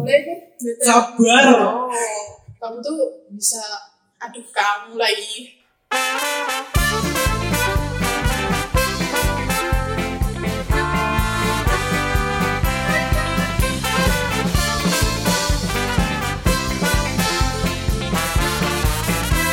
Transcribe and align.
boleh 0.00 0.18
deh 0.24 0.38
BTW. 0.56 0.80
Sabar. 0.80 1.44
oh 1.60 1.92
kamu 2.56 2.76
tuh 2.80 3.00
bisa 3.36 3.60
aduh 4.16 4.44
kamu 4.48 4.96
lagi 4.96 5.60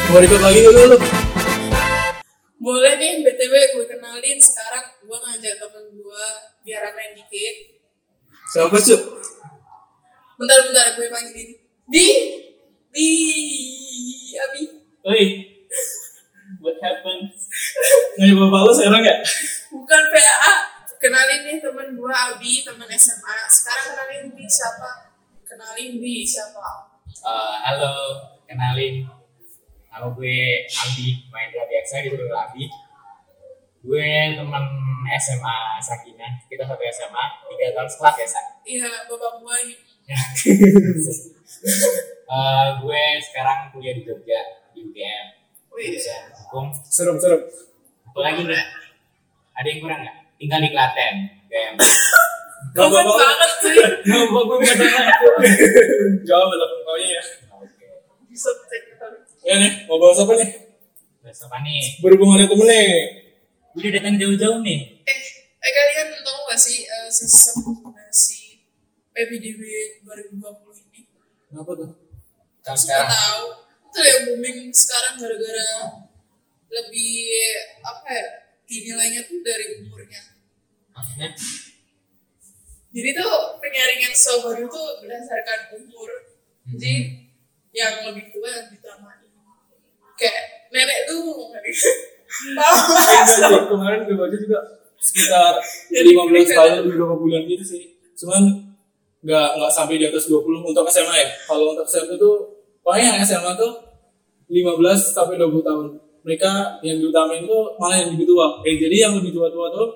Mau 0.07 0.23
ikut 0.23 0.39
lagi 0.39 0.59
dulu 0.63 0.81
lu? 0.95 0.97
boleh 2.57 2.93
nih 2.99 3.23
btw 3.23 3.53
gue 3.75 3.85
kenalin 3.87 4.39
sekarang 4.39 4.83
gue 4.99 5.17
ngajak 5.19 5.55
temen 5.55 5.85
gue 5.87 6.25
biar 6.63 6.83
main 6.95 7.11
dikit 7.15 7.55
Siapa 8.47 8.75
sih? 8.79 8.95
Bentar 10.37 10.57
bentar 10.63 10.85
gue 10.93 11.07
panggilin 11.09 11.49
di 11.89 12.05
di 12.93 13.09
abi 14.37 14.61
Oi. 15.07 15.23
What 16.59 16.75
happened? 16.83 17.31
Nggak 18.19 18.35
bapak 18.35 18.59
lu 18.65 18.71
sekarang 18.71 19.03
ya? 19.03 19.15
bukan 19.71 20.03
PA 20.11 20.53
kenalin 20.97 21.41
nih 21.43 21.57
temen 21.59 21.95
gue 21.95 22.11
Abi 22.11 22.63
temen 22.63 22.87
SMA 22.91 23.35
sekarang 23.47 23.93
kenalin 23.93 24.23
di 24.31 24.45
siapa 24.47 24.89
kenalin 25.43 25.91
di 25.97 26.23
siapa 26.23 26.91
Eh, 27.17 27.55
halo, 27.65 28.13
kenalin. 28.45 29.01
Nama 29.89 30.07
gue 30.13 30.37
Aldi, 30.69 31.07
main 31.33 31.49
biasa 31.49 32.05
gitu 32.05 32.13
Aldi. 32.29 32.65
Gue 33.81 34.05
teman 34.37 34.63
SMA 35.17 35.57
Sakina, 35.81 36.27
kita 36.45 36.61
satu 36.61 36.83
SMA, 36.85 37.23
tiga 37.47 37.73
tahun 37.73 37.89
sekelas 37.89 38.15
ya 38.21 38.27
Sak. 38.27 38.45
iya 38.63 38.87
bapak 39.07 39.41
gue 39.41 39.57
nih 40.07 40.17
Eh, 42.27 42.67
gue 42.83 43.03
sekarang 43.23 43.71
kuliah 43.71 43.95
di 43.95 44.03
Jogja, 44.03 44.35
di 44.75 44.83
UGM. 44.83 45.25
Wih, 45.71 45.95
Hukum. 46.43 46.75
Serem 46.83 47.15
serem. 47.15 47.39
Apa 48.03 48.19
lagi 48.19 48.43
nggak? 48.43 48.65
Ada 49.55 49.67
yang 49.71 49.79
kurang 49.79 49.99
nggak? 50.03 50.17
Tinggal 50.35 50.59
di 50.59 50.69
Klaten, 50.75 51.15
UGM. 51.47 51.73
Bapak 52.77 52.99
banget 52.99 53.51
sih 53.63 53.73
Nggak, 53.79 54.23
gue 54.27 54.57
nggak 54.59 54.75
Jawab 56.27 56.47
betul 56.51 56.69
pokoknya 56.83 57.07
ya. 57.09 57.23
Oke. 57.55 57.87
bisa. 58.27 58.51
Ya 59.41 59.55
nih, 59.57 59.71
mau 59.87 59.95
bahas 59.97 60.19
apa 60.19 60.33
nih? 60.35 60.49
Terus 61.23 61.39
apa 61.47 61.57
nih? 61.63 61.79
Berhubung 62.03 62.35
ada 62.35 62.43
temen 62.43 62.67
nih. 62.67 62.91
Udah 63.71 63.89
datang 63.95 64.19
jauh-jauh 64.19 64.59
nih. 64.61 64.79
eh 64.99 65.19
eh 65.57 65.71
kalian 65.71 66.07
tahu 66.21 66.39
gak 66.43 66.59
sih 66.59 66.83
eh, 66.83 67.07
sistem 67.07 67.55
donasi 67.79 68.46
PBDB 69.17 69.61
2020 70.05 70.37
ini 70.85 71.01
Kenapa 71.49 71.71
tuh? 71.73 71.89
Tahu 71.89 71.97
Nggak 72.61 72.77
sekarang. 72.77 73.09
tahu 73.09 73.43
itu 73.87 73.99
yang 74.03 74.21
booming 74.27 74.57
sekarang 74.69 75.13
gara-gara 75.17 75.69
lebih 76.69 77.17
apa 77.81 78.07
ya 78.07 78.25
dinilainya 78.63 79.21
tuh 79.23 79.39
dari 79.41 79.65
umurnya 79.79 80.21
Maksudnya? 80.91 81.29
jadi 82.89 83.09
tuh 83.15 83.31
penyaringan 83.57 84.13
sobat 84.13 84.59
itu 84.59 84.81
berdasarkan 84.99 85.59
umur 85.73 86.09
jadi 86.67 86.93
yang 87.71 88.05
lebih 88.05 88.29
tua 88.29 88.49
yang 88.51 88.67
ditamain 88.69 89.23
kayak 90.13 90.37
nenek 90.69 90.99
tuh 91.07 91.53
kemarin 93.65 93.99
gue 94.03 94.15
baca 94.15 94.35
juga 94.35 94.59
sekitar 94.99 95.53
Jadi 95.87 96.09
15 96.11 96.27
mereka- 96.27 96.55
tahun 96.59 96.71
lebih 96.81 96.93
berapa 96.97 97.15
bulan 97.15 97.41
gitu 97.45 97.63
sih. 97.63 97.83
Cuman 98.17 98.66
nggak 99.25 99.47
nggak 99.57 99.71
sampai 99.73 99.97
di 99.97 100.05
atas 100.05 100.29
20 100.29 100.43
untuk 100.61 100.85
SMA 100.89 101.15
ya. 101.15 101.27
Kalau 101.49 101.73
untuk 101.73 101.85
SMP 101.89 102.17
tuh 102.17 102.35
pokoknya 102.85 103.17
yang 103.17 103.19
SMA 103.25 103.51
tuh 103.57 103.71
15 104.47 105.15
sampai 105.15 105.35
20 105.39 105.61
tahun. 105.63 105.85
Mereka 106.27 106.83
yang 106.83 106.99
diutamain 106.99 107.43
tuh 107.47 107.75
malah 107.79 107.97
yang 108.03 108.11
lebih 108.11 108.27
tua. 108.27 108.59
Eh, 108.67 108.75
jadi 108.75 109.07
yang 109.07 109.13
lebih 109.15 109.31
tua-tua 109.31 109.71
tuh 109.71 109.87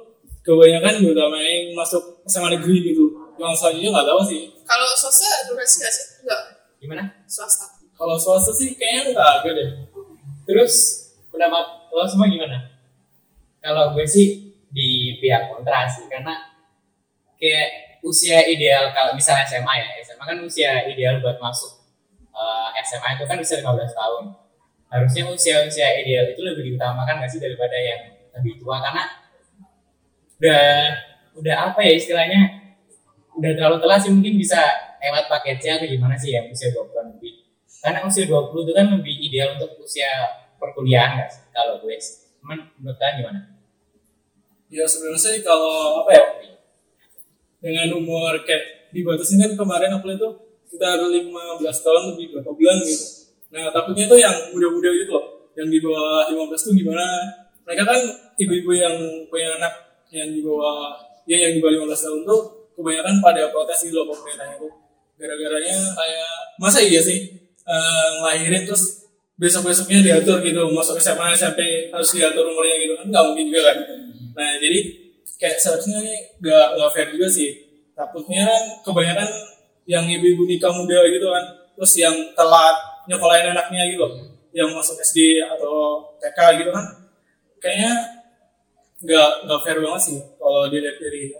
kebanyakan 0.42 1.04
diutamain 1.04 1.76
masuk 1.76 2.24
SMA 2.26 2.56
negeri 2.58 2.92
gitu. 2.92 3.06
Yang 3.38 3.62
selanjutnya 3.62 3.90
nggak 4.00 4.08
tahu 4.08 4.22
sih. 4.26 4.42
kalau 4.72 4.88
swasta 4.96 5.52
donasi 5.52 5.84
gak 5.84 5.92
sih 5.92 6.06
enggak 6.24 6.42
Gimana? 6.80 7.04
swasta 7.28 7.68
Kalau 7.92 8.16
swasta 8.16 8.56
sih 8.56 8.72
kayaknya 8.80 9.12
nggak 9.12 9.30
ada 9.44 9.50
deh. 9.52 9.70
Terus 10.48 10.74
pendapat 11.28 11.92
lo 11.92 12.08
semua 12.08 12.32
gimana? 12.32 12.58
Kalau 13.60 13.94
gue 13.94 14.08
sih 14.08 14.56
di 14.72 15.20
pihak 15.20 15.52
kontra 15.52 15.84
sih 15.86 16.08
karena 16.08 16.34
kayak 17.36 17.91
usia 18.02 18.42
ideal 18.50 18.90
kalau 18.92 19.14
misalnya 19.14 19.46
SMA 19.46 19.74
ya. 19.78 19.88
SMA 20.02 20.24
kan 20.26 20.38
usia 20.42 20.86
ideal 20.90 21.22
buat 21.22 21.38
masuk 21.38 21.86
eh, 22.34 22.70
SMA 22.82 23.18
itu 23.18 23.24
kan 23.30 23.38
bisa 23.38 23.62
15 23.62 23.94
tahun. 23.94 24.24
Harusnya 24.92 25.24
usia-usia 25.32 25.88
ideal 26.04 26.36
itu 26.36 26.42
lebih 26.44 26.76
diutamakan 26.76 27.24
nggak 27.24 27.32
sih 27.32 27.40
daripada 27.40 27.78
yang 27.80 28.02
lebih 28.36 28.60
tua? 28.60 28.84
Karena 28.84 29.04
udah 30.42 30.66
udah 31.40 31.56
apa 31.72 31.80
ya 31.86 31.94
istilahnya? 31.96 32.42
Udah 33.40 33.52
terlalu 33.56 33.78
telat 33.80 34.04
sih 34.04 34.12
mungkin 34.12 34.36
bisa 34.36 34.60
lewat 35.00 35.32
paketnya 35.32 35.80
atau 35.80 35.88
gimana 35.88 36.20
sih 36.20 36.36
ya 36.36 36.44
usia 36.46 36.76
20 36.76 37.16
lebih. 37.16 37.34
Karena 37.82 38.04
usia 38.06 38.28
20 38.28 38.52
itu 38.68 38.74
kan 38.76 38.86
lebih 38.92 39.16
ideal 39.18 39.56
untuk 39.56 39.80
usia 39.80 40.12
perkuliahan 40.60 41.18
nggak 41.18 41.30
sih? 41.32 41.44
Kalau 41.56 41.80
gue 41.80 41.96
cuman 42.42 42.58
menurut 42.78 42.98
kalian 43.00 43.16
gimana? 43.24 43.40
Ya 44.72 44.84
sebenarnya 44.88 45.20
sih 45.20 45.42
kalau 45.42 46.04
apa 46.04 46.12
ya 46.14 46.24
dengan 47.62 47.88
umur 47.94 48.42
kayak 48.44 48.92
dibatasin 48.92 49.40
kan 49.40 49.54
kemarin 49.56 49.94
aku 49.96 50.12
itu 50.12 50.30
sekitar 50.68 50.98
15 50.98 51.62
tahun 51.62 52.04
lebih 52.16 52.26
berapa 52.36 52.52
bulan 52.52 52.78
gitu. 52.84 53.06
Nah 53.52 53.70
takutnya 53.70 54.08
tuh 54.08 54.20
yang 54.20 54.36
muda-muda 54.56 54.90
gitu 54.96 55.12
loh, 55.14 55.26
yang 55.56 55.68
di 55.68 55.80
bawah 55.84 56.28
15 56.32 56.68
tuh 56.68 56.74
gimana? 56.74 57.06
Mereka 57.68 57.84
kan 57.84 58.00
ibu-ibu 58.40 58.72
yang 58.74 58.96
punya 59.30 59.60
anak 59.60 59.74
yang 60.10 60.32
di 60.32 60.42
bawah 60.42 60.96
ya 61.30 61.38
yang 61.38 61.56
di 61.56 61.60
bawah 61.60 61.86
15 61.86 62.06
tahun 62.08 62.20
tuh 62.26 62.42
kebanyakan 62.76 63.16
pada 63.20 63.42
protes 63.54 63.80
gitu 63.84 64.02
loh 64.02 64.16
pemerintahnya 64.16 64.56
tuh. 64.58 64.72
Gara-garanya 65.22 65.76
kayak 65.94 66.34
masa 66.58 66.80
iya 66.82 67.04
sih 67.04 67.20
eh, 67.68 68.08
ngelahirin 68.20 68.66
terus 68.66 69.06
besok-besoknya 69.38 70.00
diatur 70.06 70.38
gitu 70.46 70.70
masuk 70.70 71.02
SMA 71.02 71.34
SMP 71.34 71.90
harus 71.90 72.10
diatur 72.14 72.46
umurnya 72.46 72.78
gitu 72.78 72.94
kan 72.96 73.06
nggak 73.12 73.24
mungkin 73.28 73.46
juga 73.50 73.62
kan. 73.70 73.78
Nah 74.38 74.50
jadi 74.62 74.80
kayak 75.42 75.58
seharusnya 75.58 75.98
ini 76.06 76.38
nggak 76.38 76.68
nggak 76.78 76.92
fair 76.94 77.08
juga 77.10 77.28
sih. 77.28 77.50
Takutnya 77.98 78.46
kan 78.46 78.64
kebanyakan 78.86 79.30
yang 79.90 80.06
ibu-ibu 80.06 80.46
nikah 80.46 80.70
muda 80.70 81.02
gitu 81.10 81.28
kan, 81.28 81.44
terus 81.76 81.94
yang 81.98 82.16
telat 82.38 82.78
nyekolahin 83.10 83.50
anaknya 83.50 83.90
gitu, 83.90 84.06
loh, 84.06 84.14
yang 84.54 84.70
masuk 84.72 84.96
SD 85.02 85.42
atau 85.42 86.06
TK 86.22 86.62
gitu 86.62 86.70
kan, 86.70 86.86
kayaknya 87.58 87.92
nggak 89.02 89.32
nggak 89.50 89.60
fair 89.66 89.78
banget 89.82 90.02
sih 90.06 90.18
kalau 90.38 90.70
dilihat 90.70 91.02
dari 91.02 91.34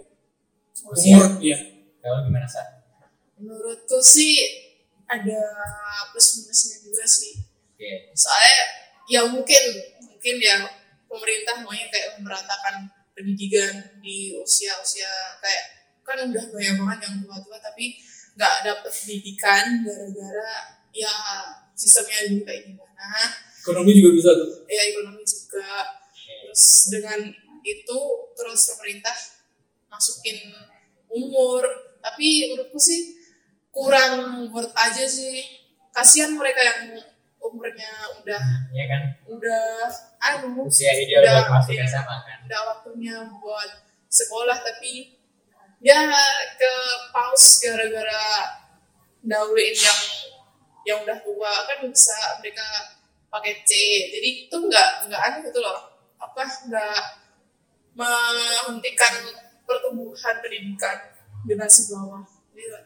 umur, 0.82 1.38
iya. 1.38 1.58
Kalau 2.02 2.18
gimana 2.26 2.42
sih? 2.50 2.82
menurutku 3.42 3.98
sih 3.98 4.38
ada 5.10 5.42
plus 6.14 6.28
minusnya 6.40 6.76
juga 6.86 7.04
sih 7.04 7.34
Oke. 7.74 8.14
soalnya 8.14 8.58
ya 9.10 9.20
mungkin 9.26 9.62
mungkin 9.98 10.36
ya 10.38 10.62
pemerintah 11.10 11.60
maunya 11.66 11.90
kayak 11.90 12.22
meratakan 12.22 12.86
pendidikan 13.12 14.00
di 14.00 14.36
usia-usia 14.36 15.38
kayak 15.40 15.64
kan 16.02 16.18
udah 16.18 16.44
banyak 16.50 16.74
banget 16.76 16.98
yang 17.06 17.14
tua-tua 17.22 17.58
tapi 17.62 17.94
nggak 18.34 18.54
dapet 18.64 18.90
pendidikan 18.90 19.84
gara-gara 19.84 20.52
ya 20.92 21.14
sistemnya 21.76 22.18
dulu 22.28 22.42
kayak 22.44 22.62
gimana. 22.68 23.08
Ekonomi 23.62 23.90
juga 23.94 24.10
bisa 24.18 24.30
tuh. 24.34 24.50
ya 24.66 24.82
ekonomi 24.90 25.22
juga. 25.22 25.70
Terus 26.12 26.64
dengan 26.90 27.20
itu 27.62 27.98
terus 28.34 28.60
pemerintah 28.74 29.16
masukin 29.88 30.52
umur. 31.08 31.64
Tapi 32.02 32.50
menurutku 32.50 32.78
sih 32.82 33.14
kurang 33.70 34.48
worth 34.50 34.74
aja 34.74 35.06
sih. 35.06 35.44
Kasihan 35.92 36.32
mereka 36.34 36.60
yang 36.64 36.80
umurnya 37.42 37.90
udah 38.22 38.42
Iya 38.70 38.84
kan? 38.86 39.02
udah 39.26 39.64
anu 40.22 40.64
Usia 40.66 40.94
ideal 40.94 41.22
Udah, 41.26 41.34
buat 41.42 41.50
masuk 41.58 41.74
iya. 41.74 41.84
SMA 41.90 42.16
kan? 42.22 42.38
udah 42.46 42.60
waktunya 42.70 43.16
buat 43.42 43.70
sekolah 44.06 44.58
tapi 44.62 45.18
ya 45.82 45.98
ke 46.54 46.74
pause 47.10 47.58
gara-gara 47.64 48.24
dahuluin 49.22 49.74
yang 49.74 50.00
yang 50.82 50.98
udah 51.02 51.18
tua 51.22 51.52
kan 51.66 51.78
bisa 51.86 52.38
mereka 52.42 52.66
pakai 53.30 53.62
C 53.66 53.70
jadi 54.12 54.28
itu 54.46 54.56
nggak 54.56 55.10
nggak 55.10 55.20
aneh 55.26 55.40
gitu 55.46 55.58
loh 55.58 55.78
apa 56.18 56.42
nggak 56.42 57.02
menghentikan 57.92 59.14
pertumbuhan 59.66 60.34
pendidikan 60.42 60.96
generasi 61.46 61.90
bawah 61.90 62.22
Gitu. 62.52 62.78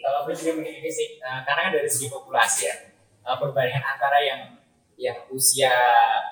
Kalau 0.00 0.24
gue 0.24 0.34
juga 0.36 0.52
begini 0.60 0.88
sih, 0.88 1.18
nah, 1.20 1.42
karena 1.44 1.68
kan 1.68 1.72
dari 1.76 1.90
segi 1.90 2.08
populasi 2.08 2.68
ya, 2.68 2.76
eh, 3.24 3.36
perbandingan 3.36 3.84
antara 3.84 4.18
yang 4.22 4.40
yang 5.00 5.16
usia 5.32 5.72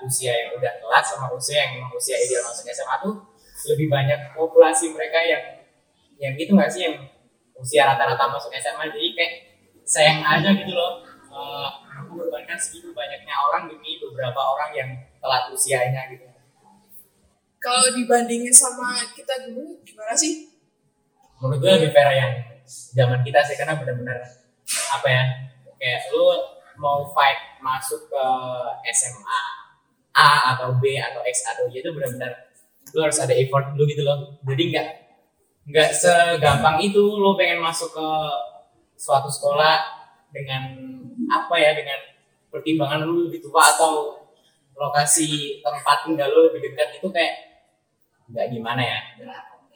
usia 0.05 0.32
yang 0.32 0.52
udah 0.61 0.73
telat 0.76 1.05
sama 1.05 1.32
usia 1.32 1.64
yang 1.64 1.81
memang 1.81 1.93
usia 1.96 2.20
ideal 2.20 2.44
masuk 2.44 2.69
SMA 2.69 2.96
tuh 3.00 3.17
lebih 3.73 3.88
banyak 3.88 4.37
populasi 4.37 4.93
mereka 4.93 5.19
yang 5.25 5.43
yang 6.20 6.32
gitu 6.37 6.52
nggak 6.52 6.69
sih 6.69 6.85
yang 6.85 6.96
usia 7.58 7.88
rata-rata 7.88 8.31
masuk 8.31 8.52
SMA 8.55 8.93
jadi 8.93 9.08
kayak 9.17 9.32
sayang 9.88 10.20
aja 10.20 10.52
gitu 10.55 10.73
loh. 10.76 11.02
Uh, 11.29 11.69
mengorbankan 12.08 12.56
segitu 12.56 12.93
banyaknya 12.96 13.34
orang 13.37 13.69
demi 13.69 14.00
beberapa 14.00 14.38
orang 14.38 14.70
yang 14.73 14.91
telat 15.20 15.50
usianya 15.52 16.08
gitu. 16.12 16.25
Kalau 17.58 17.91
dibandingin 17.91 18.55
sama 18.55 19.02
kita 19.12 19.50
dulu 19.50 19.82
gimana 19.82 20.14
sih? 20.14 20.46
Menurut 21.43 21.58
gue 21.58 21.73
lebih 21.82 21.91
fair 21.91 22.11
yang 22.14 22.32
zaman 22.94 23.20
kita 23.26 23.43
sih 23.43 23.58
karena 23.58 23.75
benar-benar 23.79 24.19
apa 24.69 25.08
ya 25.08 25.23
kayak 25.79 26.11
lu 26.12 26.26
mau 26.79 27.05
fight 27.13 27.59
masuk 27.61 28.09
ke 28.09 28.25
SMA 28.95 29.41
A 30.19 30.55
atau 30.55 30.75
B 30.79 30.99
atau 30.99 31.23
X 31.27 31.47
atau 31.47 31.71
Y 31.71 31.79
itu 31.83 31.91
benar-benar 31.95 32.33
lu 32.95 33.01
harus 33.05 33.19
ada 33.21 33.35
effort 33.37 33.77
dulu 33.77 33.85
gitu 33.87 34.03
loh. 34.03 34.41
Jadi 34.49 34.63
nggak 34.73 34.89
nggak 35.69 35.91
segampang 35.93 36.81
itu 36.81 37.03
lo 37.21 37.37
pengen 37.37 37.61
masuk 37.61 37.93
ke 37.93 38.09
suatu 38.97 39.29
sekolah 39.29 39.77
dengan 40.33 40.73
apa 41.29 41.55
ya 41.61 41.77
dengan 41.77 42.01
pertimbangan 42.49 43.05
lu 43.05 43.29
lebih 43.29 43.45
tua 43.45 43.69
atau 43.77 44.17
lokasi 44.73 45.61
tempat 45.61 46.09
tinggal 46.09 46.33
lu 46.33 46.49
lebih 46.49 46.73
dekat 46.73 46.97
itu 46.97 47.09
kayak 47.13 47.35
nggak 48.33 48.47
gimana 48.49 48.81
ya. 48.81 48.99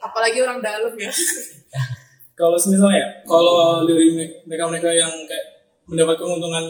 Apalagi 0.01 0.41
orang 0.43 0.59
dalam 0.59 0.93
ya. 0.97 1.11
Kalau 2.33 2.57
misalnya 2.57 2.97
ya, 2.97 3.09
kalau 3.29 3.85
dari 3.85 4.09
mereka-mereka 4.49 4.89
yang 4.89 5.13
kayak 5.29 5.52
mendapat 5.89 6.15
keuntungan 6.19 6.65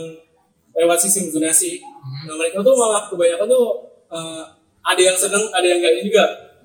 lewat 0.73 0.97
sistem 0.97 1.29
zonasi, 1.29 1.77
Hmm. 1.79 2.27
nah 2.27 2.35
mereka 2.35 2.59
tuh 2.65 2.73
malah 2.73 3.05
kebanyakan 3.07 3.45
tuh 3.45 3.65
eh, 4.13 4.43
ada 4.83 5.01
yang 5.01 5.17
seneng, 5.17 5.45
ada 5.53 5.65
yang 5.65 5.79
enggak 5.81 5.95
juga. 6.05 6.23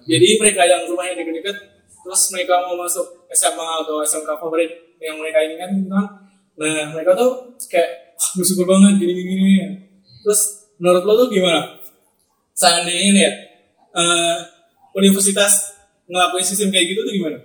Jadi 0.08 0.40
mereka 0.40 0.64
yang 0.64 0.84
rumahnya 0.88 1.20
dekat-dekat, 1.20 1.56
terus 2.04 2.22
mereka 2.32 2.60
mau 2.64 2.76
masuk 2.80 3.04
SMA 3.32 3.68
atau 3.84 4.00
SMK 4.00 4.28
favorit 4.40 4.72
yang 5.00 5.20
mereka 5.20 5.44
inginkan 5.44 5.68
gitu 5.76 5.88
kan. 5.92 6.06
Nah 6.58 6.92
mereka 6.96 7.12
tuh 7.14 7.52
kayak 7.68 8.16
wah 8.16 8.30
bersyukur 8.40 8.64
banget 8.64 8.96
gini-gini. 9.00 9.80
Terus 10.24 10.72
menurut 10.80 11.04
lo 11.04 11.12
tuh 11.24 11.28
gimana? 11.28 11.76
Seandainya 12.56 13.04
ini 13.14 13.20
ya, 13.22 13.32
eh, 13.94 14.36
universitas 14.96 15.76
ngelakuin 16.08 16.44
sistem 16.44 16.72
kayak 16.72 16.96
gitu 16.96 17.00
tuh 17.04 17.14
gimana? 17.14 17.38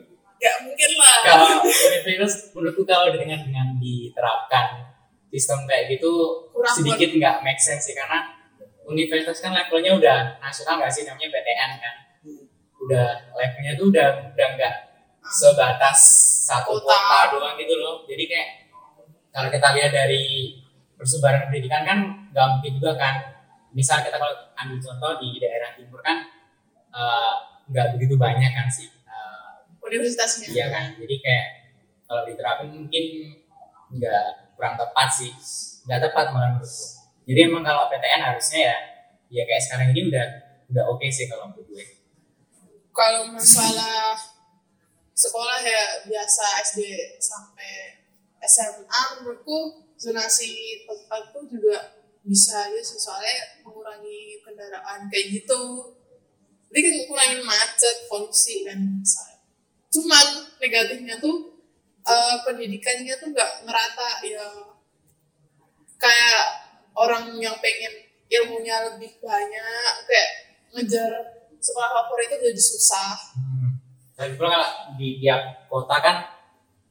nggak 0.44 0.56
mungkin 0.68 0.92
lah 1.00 1.16
kalau 1.24 1.48
universitas 1.64 2.52
menurutku 2.52 2.84
kalau 2.84 3.08
dengan 3.16 3.40
dengan 3.48 3.80
diterapkan 3.80 4.92
sistem 5.34 5.66
kayak 5.66 5.98
gitu 5.98 6.14
Kurang 6.54 6.76
sedikit 6.78 7.10
nggak 7.18 7.36
make 7.42 7.58
sense 7.58 7.90
sih 7.90 7.98
karena 7.98 8.44
universitas 8.86 9.42
kan 9.42 9.56
levelnya 9.56 9.98
udah 9.98 10.18
nasional 10.38 10.78
nggak 10.80 10.94
sih? 10.94 11.04
Namanya 11.08 11.30
PTN 11.34 11.72
kan. 11.80 11.96
Udah 12.84 13.08
levelnya 13.34 13.74
tuh 13.80 13.88
udah 13.90 14.08
udah 14.36 14.48
nggak 14.60 14.76
sebatas 15.24 16.00
satu 16.46 16.78
Kota. 16.78 17.32
doang 17.32 17.56
gitu 17.56 17.74
loh. 17.80 18.04
Jadi 18.06 18.24
kayak 18.28 18.50
kalau 19.34 19.50
kita 19.50 19.68
lihat 19.74 19.92
dari 19.96 20.54
persebaran 21.00 21.50
pendidikan 21.50 21.82
kan 21.88 22.00
nggak 22.30 22.48
mungkin 22.60 22.72
juga 22.78 22.92
kan. 23.00 23.16
Misal 23.74 24.06
kita 24.06 24.22
kalau 24.22 24.36
ambil 24.54 24.78
contoh 24.78 25.12
di 25.18 25.42
daerah 25.42 25.74
timur 25.74 25.98
kan 26.06 26.30
eh, 26.94 27.34
nggak 27.74 27.98
begitu 27.98 28.20
banyak 28.20 28.52
kan 28.54 28.68
sih 28.70 28.86
eh, 28.86 29.52
universitasnya. 29.82 30.52
Iya 30.52 30.66
kan, 30.70 30.86
jadi 31.00 31.16
kayak 31.24 31.48
kalau 32.06 32.22
diterapin 32.30 32.70
mungkin 32.70 33.06
nggak 33.98 34.53
kurang 34.64 34.80
tepat 34.80 35.12
sih, 35.12 35.32
nggak 35.84 36.00
tepat 36.08 36.32
malah 36.32 36.56
menurutku. 36.56 36.88
Jadi 37.28 37.40
emang 37.44 37.68
kalau 37.68 37.92
PTN 37.92 38.24
harusnya 38.24 38.72
ya, 38.72 38.78
ya 39.28 39.44
kayak 39.44 39.60
sekarang 39.68 39.92
ini 39.92 40.08
udah 40.08 40.26
udah 40.72 40.84
oke 40.88 41.04
sih 41.12 41.28
kalau 41.28 41.52
menurut 41.52 41.68
gue. 41.68 41.86
kalau 42.96 43.28
masalah 43.28 44.16
sekolah 45.12 45.60
ya 45.62 46.06
biasa 46.08 46.64
SD 46.66 46.80
sampai 47.20 48.02
SMA 48.40 49.02
menurutku 49.20 49.84
zonasi 49.98 50.82
tempat 50.88 51.30
tuh 51.30 51.46
juga 51.50 52.00
bisa 52.26 52.70
aja 52.70 52.82
sih 52.82 52.98
soalnya 52.98 53.62
mengurangi 53.62 54.42
kendaraan 54.42 55.12
kayak 55.12 55.42
gitu 55.42 55.92
jadi 56.74 56.80
kan 56.90 56.94
ngurangin 57.06 57.42
macet 57.46 57.98
polusi 58.10 58.66
dan 58.66 59.02
saya 59.06 59.38
cuman 59.94 60.50
negatifnya 60.58 61.22
tuh 61.22 61.53
eh, 62.04 62.36
pendidikannya 62.44 63.14
tuh 63.20 63.28
nggak 63.32 63.52
merata 63.64 64.10
ya 64.24 64.46
kayak 66.00 66.44
orang 66.94 67.32
yang 67.40 67.56
pengen 67.64 67.94
ilmunya 68.28 68.76
lebih 68.92 69.12
banyak 69.24 69.94
kayak 70.08 70.30
ngejar 70.74 71.12
sekolah 71.64 71.90
favorit 72.02 72.28
itu 72.34 72.52
jadi 72.52 72.62
susah 72.62 73.14
Tapi 74.14 74.38
pula 74.38 74.54
kalau 74.54 74.70
di 75.00 75.18
tiap 75.18 75.66
kota 75.72 75.98
kan 75.98 76.22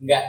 nggak 0.02 0.24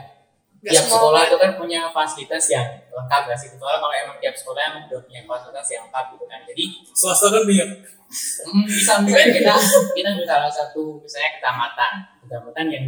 tiap 0.63 0.85
sekolah 0.87 1.25
kan. 1.25 1.29
itu 1.31 1.37
kan 1.41 1.51
punya 1.59 1.81
fasilitas 1.91 2.45
yang 2.53 2.63
lengkap 2.93 3.21
gak 3.27 3.35
sih? 3.35 3.49
Kecuali 3.51 3.77
kalau 3.81 3.95
emang 3.97 4.17
tiap 4.21 4.35
sekolah 4.37 4.61
emang 4.71 4.81
udah 4.87 5.01
punya 5.03 5.19
fasilitas 5.25 5.67
yang 5.73 5.83
lengkap 5.89 6.05
gitu 6.15 6.25
kan. 6.29 6.39
Jadi 6.47 6.63
Swasta 6.93 7.27
kan 7.33 7.43
banyak. 7.43 7.69
Hmm, 8.13 8.63
bisa 8.69 8.93
misalnya 9.01 9.33
kita 9.33 9.53
kita 9.97 10.09
di 10.13 10.23
salah 10.23 10.51
satu 10.53 11.01
misalnya 11.01 11.41
kecamatan 11.41 11.93
kecamatan 12.21 12.65
yang 12.69 12.85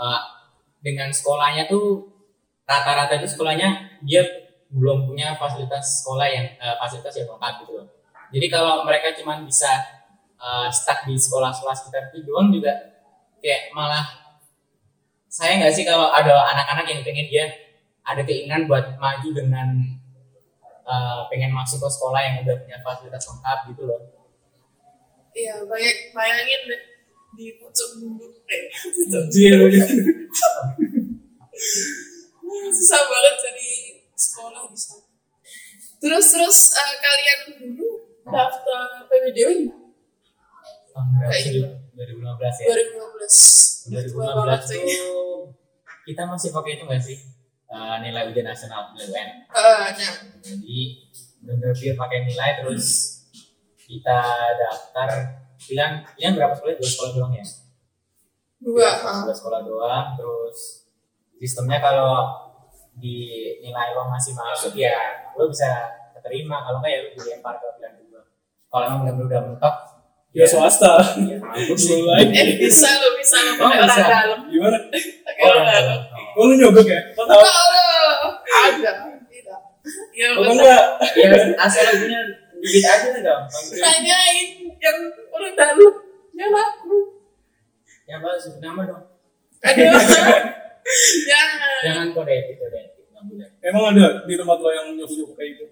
eh, 0.00 0.20
dengan 0.82 1.08
sekolahnya 1.14 1.70
tuh 1.70 2.10
rata-rata 2.66 3.22
itu 3.22 3.30
sekolahnya 3.30 4.02
dia 4.02 4.26
belum 4.72 5.06
punya 5.06 5.38
fasilitas 5.38 6.02
sekolah 6.02 6.26
yang 6.26 6.46
eh, 6.58 6.76
fasilitas 6.82 7.14
yang 7.22 7.30
lengkap 7.32 7.54
gitu 7.64 7.72
loh. 7.78 7.86
Jadi 8.32 8.46
kalau 8.50 8.82
mereka 8.82 9.14
cuma 9.14 9.38
bisa 9.46 9.70
eh, 10.36 10.68
stuck 10.74 11.06
di 11.06 11.14
sekolah-sekolah 11.14 11.74
sekitar 11.78 12.10
itu 12.10 12.26
doang 12.26 12.50
juga 12.50 12.74
kayak 13.38 13.70
malah 13.72 14.04
saya 15.32 15.62
nggak 15.62 15.72
sih 15.72 15.86
kalau 15.86 16.12
ada 16.12 16.34
anak-anak 16.52 16.86
yang 16.90 17.00
pengen 17.06 17.26
dia 17.30 17.46
ada 18.02 18.20
keinginan 18.26 18.66
buat 18.66 18.98
maju 18.98 19.28
dengan 19.30 19.68
eh, 20.82 21.20
pengen 21.30 21.54
masuk 21.54 21.78
ke 21.78 21.88
sekolah 21.88 22.20
yang 22.20 22.34
udah 22.42 22.56
punya 22.58 22.78
fasilitas 22.82 23.22
lengkap 23.30 23.58
gitu 23.70 23.82
loh. 23.86 24.00
Iya, 25.32 25.64
banyak 25.64 26.12
bayangin 26.12 26.62
di 27.32 27.56
pucuk 27.56 27.88
bumbu 27.98 28.26
eh 28.48 28.62
gitu. 29.68 29.92
susah 32.72 33.00
banget 33.08 33.34
cari 33.38 33.70
sekolah 34.12 34.62
di 34.68 34.76
sana. 34.76 35.04
Terus 36.02 36.26
terus 36.34 36.58
eh, 36.74 36.94
kalian 36.98 37.40
dulu 37.62 37.88
daftar 38.26 39.06
berapa 40.92 41.30
Kayak 41.30 41.42
sih? 41.42 41.52
gitu. 41.56 41.68
2015 41.94 42.60
ya. 42.60 42.66
2015. 42.68 44.12
Tua 44.12 44.28
banget 44.34 44.60
2015 44.64 44.68
sih. 44.68 44.82
tuh 44.82 45.40
kita 46.02 46.22
masih 46.26 46.50
pakai 46.50 46.72
itu 46.76 46.84
nggak 46.84 47.02
sih 47.02 47.18
Eh, 47.72 47.96
nilai 48.04 48.28
ujian 48.28 48.44
nasional 48.44 48.92
UN. 48.92 49.08
Eh, 49.08 49.32
nah, 49.48 49.88
Jadi 50.44 50.78
benar-benar 51.40 51.72
pakai 51.96 52.28
nilai 52.28 52.60
terus 52.60 52.86
kita 53.80 54.20
daftar 54.60 55.08
bilang 55.64 55.92
pilihan 56.10 56.32
berapa 56.34 56.52
sekolah 56.52 56.74
dua 56.74 56.88
sekolah 56.88 57.10
doang 57.12 57.32
ya 57.32 57.44
dua. 57.44 57.60
Dua, 58.62 58.90
ah. 59.02 59.20
dua 59.26 59.34
sekolah 59.34 59.60
doang 59.62 60.06
terus 60.14 60.58
sistemnya 61.36 61.78
kalau 61.78 62.30
di 62.92 63.16
nilai 63.58 63.90
lo 63.92 64.06
masih 64.06 64.32
masuk 64.32 64.72
ya 64.74 64.94
lo 65.32 65.48
bisa 65.48 65.66
keterima 66.12 66.60
kalau 66.60 66.78
nggak 66.78 66.92
ya 66.92 66.98
lo 67.00 67.08
dilempar 67.12 67.54
ke 67.56 67.66
pilihan 67.74 67.94
kedua 67.96 68.20
kalau 68.68 68.84
emang 68.86 68.98
benar-benar 69.02 69.26
udah 69.28 69.42
mentok 69.48 69.76
Ya 70.32 70.48
swasta. 70.48 70.96
ya 71.28 71.36
sih 71.76 71.92
Mulai. 72.00 72.24
Eh 72.40 72.56
bisa 72.56 72.88
lo 72.88 73.12
bisa 73.20 73.36
lo 73.36 73.52
Oh, 73.52 73.68
pakai 73.68 73.84
orang 73.84 73.92
bisa. 73.92 74.04
dalam. 74.08 74.38
Gimana? 74.48 74.78
Orang 75.44 75.64
dalam. 75.68 75.98
Oh 76.32 76.44
lu 76.48 76.54
nyogok 76.56 76.88
ya? 76.88 77.00
Tahu? 77.12 77.28
Kalau 77.28 78.32
ada 78.48 78.92
tidak. 79.28 79.60
Ya 80.16 80.26
Kok 80.32 80.40
udah. 80.40 80.52
enggak? 80.56 80.84
ya 81.20 81.28
asal 81.60 81.84
punya 82.00 82.20
dikit 82.64 82.80
aja 82.80 83.06
udah 83.12 83.20
gampang 83.20 83.64
tanyain 83.76 84.46
yang 84.82 84.98
orang 85.30 85.54
dalam. 85.54 85.78
Ya 86.32 86.46
laku. 86.48 86.98
ya 88.02 88.18
sebut 88.34 88.58
nama 88.58 88.82
dong 88.82 89.04
Aduh. 89.62 89.94
Jangan. 91.30 91.80
jangan 91.86 92.06
kode 92.10 92.32
etik 92.34 92.56
kode 92.58 92.74
etik 92.74 93.04
nggak 93.08 93.22
boleh 93.22 93.48
Emang 93.62 93.84
ada 93.94 94.26
di 94.26 94.34
tempat 94.34 94.58
lo 94.58 94.68
yang 94.68 94.86
nyogok-nyogok 94.98 95.36
kayak 95.38 95.48
gitu? 95.54 95.64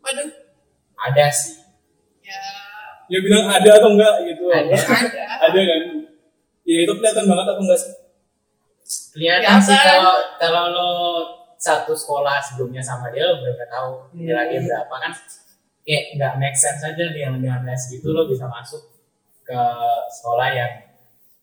Waduh. 0.00 0.28
ada 0.94 1.26
sih 1.28 1.58
Ya. 2.22 2.40
Ya 3.04 3.18
bilang 3.20 3.50
ada 3.50 3.70
atau 3.74 3.90
enggak 3.92 4.14
gitu. 4.24 4.48
Ada. 4.48 4.72
Ada. 5.04 5.22
ada 5.44 5.60
kan? 5.60 5.82
Ya 6.64 6.76
itu 6.80 6.92
kelihatan 6.94 7.24
banget 7.28 7.46
atau 7.50 7.60
enggak 7.60 7.80
sih? 7.82 7.92
kelihatan 9.12 9.56
sih 9.58 9.76
kalau 9.76 10.14
kalau 10.38 10.64
lo 10.70 10.90
satu 11.56 11.92
sekolah 11.92 12.36
sebelumnya 12.38 12.80
sama 12.80 13.08
dia 13.08 13.24
lo 13.24 13.40
udah 13.40 13.68
tahu 13.68 13.90
nilai 14.14 14.46
dia 14.48 14.60
Hmm. 14.60 14.68
berapa 14.68 14.94
kan 15.00 15.12
kayak 15.84 16.16
nggak 16.16 16.34
make 16.40 16.56
sense 16.56 16.80
aja 16.80 17.04
dia 17.12 17.28
dengan 17.28 17.60
les 17.62 17.82
gitu 17.92 18.08
lo 18.16 18.24
bisa 18.24 18.48
masuk 18.48 18.80
ke 19.44 19.60
sekolah 20.08 20.48
yang 20.48 20.72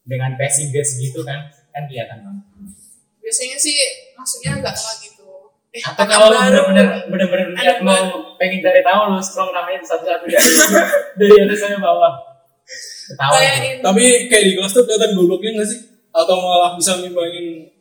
dengan 0.02 0.34
passing 0.34 0.74
grade 0.74 0.90
segitu 0.90 1.22
kan 1.22 1.46
kan 1.70 1.86
kelihatan 1.86 2.26
banget 2.26 2.46
Biasanya 3.22 3.58
sih 3.62 3.78
maksudnya 4.18 4.58
enggak 4.58 4.74
telat 4.74 4.98
gitu. 5.06 5.30
Eh, 5.72 5.80
atau 5.80 6.04
kalau 6.04 6.34
lo 6.34 6.42
bener-bener 6.42 7.06
bener-bener 7.08 7.48
niat 7.54 7.80
Anak 7.80 7.86
mau 7.86 8.36
pengen 8.36 8.60
cari 8.66 8.82
tahu 8.82 9.14
lo 9.14 9.22
scroll 9.22 9.54
namanya 9.54 9.80
satu-satu 9.86 10.26
dari 10.26 10.52
dari 11.22 11.36
atas 11.46 11.62
sampai 11.62 11.80
bawah 11.80 12.12
ketawa 13.14 13.38
Bayangin. 13.38 13.76
Tapi 13.80 14.04
kayak 14.28 14.44
di 14.50 14.52
kelas 14.58 14.74
tuh 14.74 14.84
kelihatan 14.90 15.16
gobloknya 15.16 15.50
enggak 15.54 15.70
sih? 15.70 15.80
Atau 16.12 16.44
malah 16.44 16.76
bisa 16.76 16.98
ngimbangin 17.00 17.72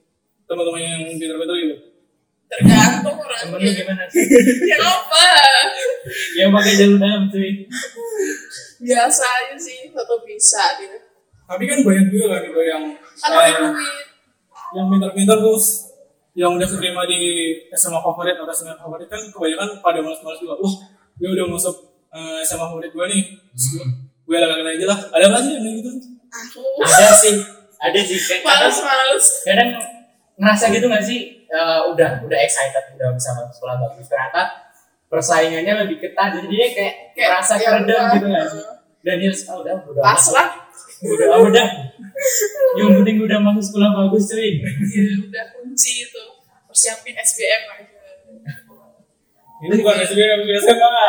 teman-teman 0.46 0.80
yang 0.84 1.02
pintar-pintar 1.18 1.56
gitu 1.56 1.89
tergantung 2.50 3.14
temen 3.14 3.14
lu 3.14 3.22
orangnya 3.30 3.70
gimana 3.78 4.02
ya 4.66 4.76
apa? 4.82 5.24
Ya 6.34 6.44
pakai 6.50 6.72
jalur 6.74 6.98
dalam 6.98 7.30
cuy. 7.30 7.70
Biasa 8.82 9.22
aja 9.22 9.56
sih 9.56 9.94
atau 9.94 10.18
bisa 10.26 10.62
gitu. 10.82 10.98
Tapi 11.46 11.62
kan 11.70 11.78
banyak 11.86 12.06
juga 12.10 12.26
kan 12.34 12.40
gitu 12.46 12.60
yang 12.66 12.82
kan 13.22 13.30
eh, 13.30 13.42
ada 13.54 13.70
duit. 13.74 14.06
yang 14.74 14.86
pintar-pintar 14.86 15.38
terus 15.38 15.66
yang 16.34 16.54
udah 16.54 16.66
keterima 16.66 17.02
di 17.10 17.18
SMA 17.74 17.98
favorit 18.02 18.38
atau 18.38 18.54
SMA 18.54 18.78
favorit 18.78 19.06
kan 19.06 19.22
kebanyakan 19.30 19.68
pada 19.78 19.98
malas-malas 20.02 20.38
juga. 20.42 20.58
Wah 20.58 20.74
gue 21.22 21.30
udah 21.30 21.46
masuk 21.46 21.76
eh, 22.10 22.42
SMA 22.42 22.66
favorit 22.66 22.90
gue 22.90 23.06
nih. 23.14 23.22
Gue 24.26 24.36
lagakan 24.38 24.66
aja 24.74 24.86
lah. 24.90 24.98
Ada 25.14 25.24
nggak 25.30 25.42
sih 25.46 25.52
yang 25.54 25.62
kayak 25.62 25.76
gitu? 25.78 25.90
Aku. 26.30 26.62
Ada 26.82 27.10
sih. 27.14 27.34
Ada 27.78 27.98
sih. 28.02 28.18
Males 28.42 29.26
kadang 29.46 29.70
ngerasa 30.40 30.64
gitu 30.72 30.86
nggak 30.88 31.04
sih 31.04 31.39
Eh, 31.50 31.80
udah 31.90 32.10
udah 32.22 32.38
excited 32.46 32.94
udah 32.94 33.10
bisa 33.10 33.34
masuk 33.34 33.54
sekolah 33.58 33.76
bagus. 33.82 34.06
Ternyata 34.06 34.42
persaingannya 35.10 35.72
lebih 35.86 35.98
ketat 35.98 36.38
jadi 36.38 36.46
dia 36.46 36.66
kayak, 36.70 36.94
Kayak, 37.18 37.28
merasa 37.34 37.54
ya 37.58 37.68
keredam 37.74 38.02
gitu 38.14 38.26
nggak 38.30 38.46
sih 38.46 38.64
dan 39.00 39.16
dia 39.16 39.32
ah, 39.32 39.56
udah 39.56 39.74
udah 39.88 40.02
pasrah 40.04 40.48
udah 41.00 41.26
ah, 41.32 41.40
udah. 41.40 41.68
Yang 42.76 42.90
penting 43.00 43.16
udah 43.24 43.38
masuk 43.40 43.64
sekolah 43.72 43.88
bagus 43.96 44.28
cuy. 44.28 44.60
Ya 44.60 45.16
udah 45.24 45.44
kunci 45.56 46.04
itu. 46.04 46.24
Persiapin 46.68 47.16
SBM 47.16 47.62
aja. 47.66 47.98
Ini 49.60 49.74
bukan 49.80 49.96
SBM 50.04 50.38
bukan 50.44 50.56
SMA 50.60 51.04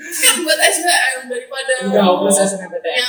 kan 0.00 0.36
buat 0.42 0.58
SBM 0.58 1.28
daripada 1.28 1.72
udah 1.84 2.02
hopeless 2.08 2.40
SNMPTN 2.48 3.04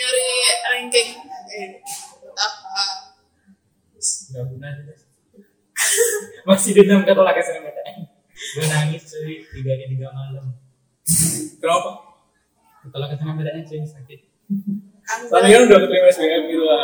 nyari 0.00 0.30
ranking 0.64 1.08
eh 1.52 1.84
buat 2.24 2.34
apa 2.40 2.84
nggak 4.00 4.44
guna 4.48 4.68
juga. 4.80 4.94
Masih 6.48 6.70
dendam 6.76 7.02
ketolak 7.04 7.36
SNMPTN 7.40 8.20
gue 8.40 8.64
nangis 8.66 9.04
cuy. 9.04 9.44
Tiga 9.44 9.70
hari 9.76 9.84
tiga 9.92 10.08
malam. 10.16 10.56
Kenapa? 11.60 11.90
Ketolak 12.88 13.10
SNMPTN 13.16 13.64
cuy 13.68 13.80
sakit. 13.84 14.20
Tapi 15.28 15.48
kan 15.50 15.62
udah 15.66 15.78
keterima 15.84 16.08
SBM 16.10 16.42
gitu 16.48 16.64
lah 16.64 16.80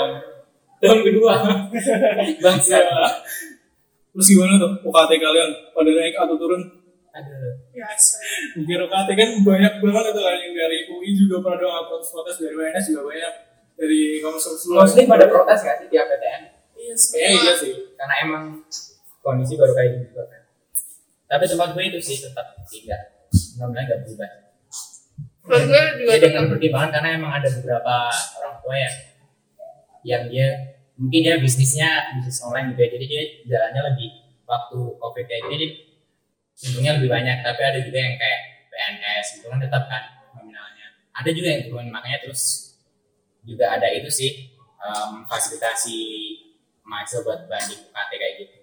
tahun 0.83 1.01
kedua. 1.03 1.35
Bangsa 2.45 2.79
terus 4.17 4.33
gimana 4.33 4.57
tuh? 4.57 4.73
UKT 4.81 5.13
kalian? 5.21 5.51
Pada 5.77 5.91
naik 5.93 6.17
atau 6.17 6.37
turun? 6.41 6.63
Aduh 7.13 7.53
biasa. 7.73 8.17
Mikir 8.57 8.81
UKT 8.89 9.09
kan 9.13 9.31
banyak 9.45 9.73
banget 9.81 10.05
itu 10.13 10.21
kan. 10.21 10.37
Yang 10.41 10.55
dari 10.57 10.79
UI 10.89 11.11
juga 11.17 11.37
pada 11.45 11.57
doang 11.61 11.85
protes-protes 11.89 12.37
dari 12.41 12.55
WNS 12.57 12.85
juga 12.93 13.03
banyak. 13.13 13.35
Dari 13.77 14.01
kampus 14.25 14.45
mostly 14.73 15.05
pada 15.05 15.29
protes 15.29 15.61
gak 15.61 15.85
sih 15.85 15.89
tiap 15.93 16.09
PTN 16.09 16.43
iya 16.81 16.95
Eh 16.97 17.33
iya 17.45 17.53
sih. 17.57 17.75
Karena 17.97 18.15
emang 18.25 18.45
kondisi 19.27 19.59
baru 19.59 19.75
kayak 19.75 19.91
gitu 19.99 20.05
juga 20.15 20.23
kan. 20.31 20.43
Tapi 21.27 21.45
tempat 21.51 21.69
gue 21.75 21.85
itu 21.91 21.99
sih 21.99 22.17
tetap 22.23 22.47
tidak 22.71 23.01
mudah-mudahan 23.59 23.91
gak 23.91 24.01
berubah. 24.07 24.31
Menurut 25.47 25.65
gue 25.67 25.83
juga 25.99 26.13
ya 26.15 26.19
dengan 26.23 26.45
pertimbangan 26.51 26.91
karena 26.95 27.09
emang 27.19 27.33
ada 27.35 27.49
beberapa 27.51 27.95
orang 28.39 28.57
tua 28.63 28.77
yang 28.79 28.97
yang 30.07 30.23
dia 30.31 30.49
mungkin 30.95 31.21
dia 31.27 31.37
bisnisnya 31.43 32.15
bisnis 32.15 32.39
online 32.47 32.71
juga 32.73 32.87
jadi 32.87 33.05
dia 33.11 33.23
jalannya 33.51 33.83
lebih 33.91 34.09
waktu 34.47 34.79
covid 35.03 35.25
kayak 35.27 35.43
gini 35.51 35.67
dia 36.55 36.67
untungnya 36.71 36.93
lebih 37.03 37.11
banyak. 37.11 37.37
Tapi 37.43 37.61
ada 37.67 37.79
juga 37.83 37.99
yang 37.99 38.15
kayak 38.15 38.41
PNS 38.71 39.27
gitu 39.39 39.47
kan 39.51 39.59
tetap 39.59 39.83
kan 39.91 40.03
nominalnya. 40.39 40.87
Ada 41.19 41.31
juga 41.35 41.49
yang 41.51 41.63
turun 41.67 41.87
makanya 41.91 42.23
terus 42.23 42.43
juga 43.43 43.75
ada 43.75 43.87
itu 43.91 44.11
sih 44.11 44.31
em, 44.79 45.11
fasilitasi 45.27 45.99
mahasiswa 46.87 47.23
buat 47.27 47.51
banding 47.51 47.83
UKT 47.91 48.11
kayak 48.15 48.35
gitu 48.43 48.56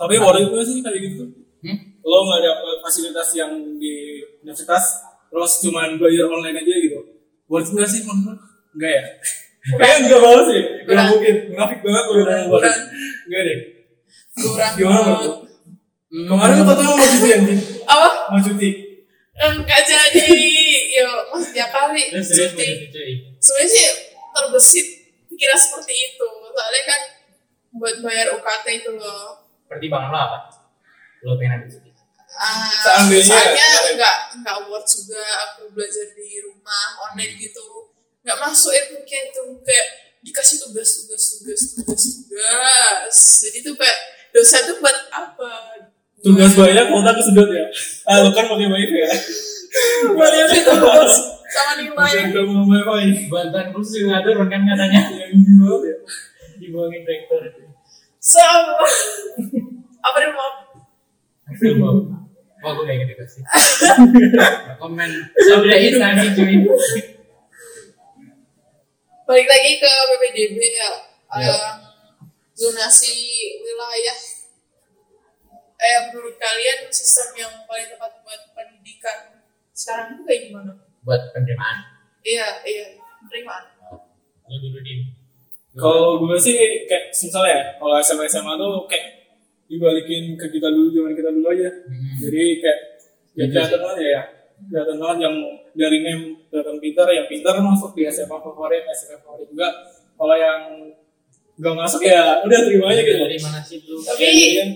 tapi 0.00 0.16
waktu 0.16 0.48
itu 0.48 0.56
sih 0.64 0.80
kayak 0.80 1.00
gitu. 1.04 1.24
Hmm? 1.60 1.76
lo 2.00 2.24
nggak 2.24 2.40
dapet 2.40 2.76
fasilitas 2.80 3.28
yang 3.36 3.52
di 3.76 4.24
universitas 4.40 5.04
terus 5.28 5.52
cuman 5.60 6.00
belajar 6.00 6.26
online 6.32 6.56
aja 6.64 6.74
gitu. 6.80 6.98
Worth 7.44 7.68
it 7.68 7.76
nggak 7.76 7.90
sih 7.92 8.00
menurut 8.08 8.40
enggak 8.72 8.92
ya? 8.96 9.04
Kayaknya 9.76 9.96
enggak 10.08 10.20
banget 10.24 10.44
sih. 10.48 10.62
Enggak 10.88 11.06
mungkin. 11.12 11.34
Munafik 11.52 11.78
banget 11.84 12.04
lo 12.08 12.12
Kurang, 12.16 12.24
orang 12.24 12.42
buat 12.48 12.62
kurang. 12.64 12.80
enggak 13.28 13.42
deh. 13.44 13.58
Kurang 14.40 14.72
gimana 14.80 15.00
menurut 15.04 15.20
lo? 15.20 15.34
kemarin 16.10 16.54
lo 16.56 16.64
katanya 16.66 16.90
mau 16.96 17.06
cuti 17.06 17.28
anjing. 17.36 17.60
Apa? 17.84 18.08
Mau 18.32 18.40
cuti. 18.40 18.70
Enggak 19.36 19.80
jadi. 19.84 20.26
Ya 20.90 21.06
mas 21.30 21.46
ya 21.52 21.66
kali 21.68 22.02
cuti. 22.16 22.68
Sebenarnya 23.38 23.68
sih 23.68 23.84
terbesit 24.32 24.86
pikiran 25.28 25.58
seperti 25.60 25.92
itu. 26.08 26.28
Soalnya 26.50 26.82
kan 26.88 27.00
buat 27.76 27.96
bayar 28.02 28.34
UKT 28.34 28.66
itu 28.82 28.90
loh 28.96 29.49
pertimbangan 29.70 30.10
lo 30.10 30.18
apa? 30.18 30.38
Lo 31.22 31.38
pengen 31.38 31.62
ambil 31.62 31.70
cuti 31.70 31.88
Ah, 32.30 32.70
Seandainya- 32.72 33.26
soalnya 33.26 33.68
enggak 33.92 34.16
enggak 34.32 34.56
worth 34.66 34.86
juga 34.86 35.18
aku 35.44 35.70
belajar 35.70 36.08
di 36.14 36.40
rumah 36.40 36.84
online 37.02 37.36
gitu. 37.36 37.90
Nggak 38.22 38.38
masuk 38.38 38.70
itu 38.70 38.96
kayak 39.02 39.24
itu 39.28 39.42
kayak 39.60 39.86
dikasih 40.20 40.56
tugas 40.62 40.88
tugas 41.00 41.22
tugas 41.36 41.60
tugas 41.74 42.02
tugas. 42.22 43.16
Jadi 43.44 43.58
tuh 43.60 43.74
kayak 43.74 43.98
dosen 44.30 44.62
tuh 44.62 44.76
buat 44.78 44.96
apa? 45.10 45.50
Tugas 46.20 46.52
banyak 46.54 46.86
kuota 46.86 47.12
kesedot 47.12 47.50
ya? 47.50 47.66
Ah 48.06 48.22
lo 48.22 48.30
kan 48.30 48.46
pakai 48.46 48.68
wifi 48.68 48.98
ya? 49.00 49.10
Banyak 50.10 50.46
sih 50.48 50.62
tugas 50.64 51.12
sama 51.50 51.82
Bukan 51.82 51.98
nilai 51.98 52.30
kamu 52.30 52.52
mau 52.62 52.94
wifi 52.94 53.26
bantuan 53.26 53.74
khusus 53.74 54.06
juga 54.06 54.22
turun 54.22 54.46
kan 54.46 54.62
katanya 54.64 55.00
yang 55.10 55.34
gimana 55.34 55.76
ya? 55.82 55.96
Dibuangin 56.56 57.02
rektor 57.02 57.42
sama 58.20 58.76
apa 60.06 60.16
dia 60.16 60.30
mau 60.30 60.52
Wah, 62.60 62.76
gue 62.76 62.84
kayak 62.84 63.08
gitu 63.08 63.24
sih. 63.24 63.42
Komen. 64.76 65.08
Sudah 65.40 65.80
instansi 65.80 66.28
cuy. 66.36 66.60
balik 69.24 69.46
lagi 69.46 69.70
ke 69.78 69.88
PPDB 69.88 70.56
ya 70.74 70.90
Iya. 71.30 71.54
Eh, 71.54 71.74
zonasi 72.52 73.14
wilayah 73.62 74.18
eh 75.78 75.96
menurut 76.04 76.34
kalian 76.36 76.90
sistem 76.90 77.32
yang 77.38 77.52
paling 77.64 77.86
tepat 77.86 78.18
buat 78.20 78.42
pendidikan 78.52 79.40
sekarang 79.72 80.12
itu 80.12 80.22
kayak 80.26 80.40
gimana 80.50 80.72
Buat 81.00 81.30
penerimaan. 81.30 81.78
iya 82.20 82.60
iya 82.60 82.98
penerimaan 83.22 83.64
Lo 84.44 84.56
dulu 84.58 84.82
di. 84.82 85.06
Kalau 85.72 86.18
gue 86.18 86.34
sih 86.36 86.56
kayak 86.84 87.10
misalnya 87.10 87.50
ya, 87.52 87.62
kalau 87.76 87.94
SMA 87.96 88.26
SMA 88.26 88.54
tuh 88.54 88.84
kayak 88.84 89.06
dibalikin 89.64 90.34
ke 90.34 90.50
kita 90.50 90.66
dulu 90.66 90.90
zaman 90.90 91.14
kita 91.14 91.30
dulu 91.30 91.46
aja. 91.48 91.68
Jadi 92.18 92.42
kayak 92.58 92.78
ya 93.30 93.46
Gitu 93.46 93.54
kelihatan 93.54 93.78
banget 93.80 93.98
ya, 94.00 94.10
ya. 94.10 94.22
kelihatan 94.60 94.96
banget 94.98 95.18
yang 95.22 95.34
dari 95.72 95.98
name 96.00 96.22
kelihatan 96.46 96.76
pintar, 96.76 97.06
yang 97.08 97.26
pintar 97.26 97.54
masuk 97.56 97.94
di 97.94 98.02
SMA 98.04 98.36
favorit, 98.36 98.82
SMA 98.90 99.16
favorit 99.20 99.46
juga. 99.46 99.68
Kalau 100.16 100.34
yang 100.34 100.60
gak 101.56 101.76
masuk 101.76 102.00
ya 102.02 102.40
udah 102.40 102.58
terima 102.58 102.86
aja 102.88 103.00
gitu. 103.00 103.20
Dari 103.20 103.38
mana 103.38 103.60
sih 103.60 103.78
lu? 103.84 104.00
Tapi- 104.00 104.20
Iya, 104.20 104.48
kan? 104.58 104.68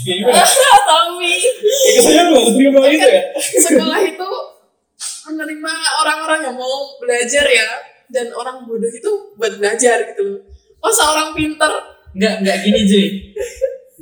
Kayak 0.00 0.16
gimana? 0.16 0.44
Tommy 0.88 1.34
Ya, 1.36 1.90
kesannya 1.92 2.22
lu 2.24 2.32
gak 2.32 2.46
terima 2.54 2.80
gitu 2.88 3.06
ya. 3.06 3.22
sekolah 3.60 4.00
itu 4.00 4.30
menerima 5.22 5.72
orang-orang 6.00 6.40
yang 6.42 6.56
mau 6.56 6.74
belajar 6.96 7.44
ya 7.44 7.68
dan 8.10 8.30
orang 8.34 8.66
bodoh 8.66 8.90
itu 8.90 9.10
buat 9.38 9.56
belajar 9.56 10.14
gitu 10.14 10.22
loh 10.26 10.40
masa 10.80 11.02
orang 11.14 11.30
pinter 11.34 11.72
Enggak, 12.10 12.34
enggak 12.42 12.56
gini 12.66 12.80
cuy. 12.86 13.06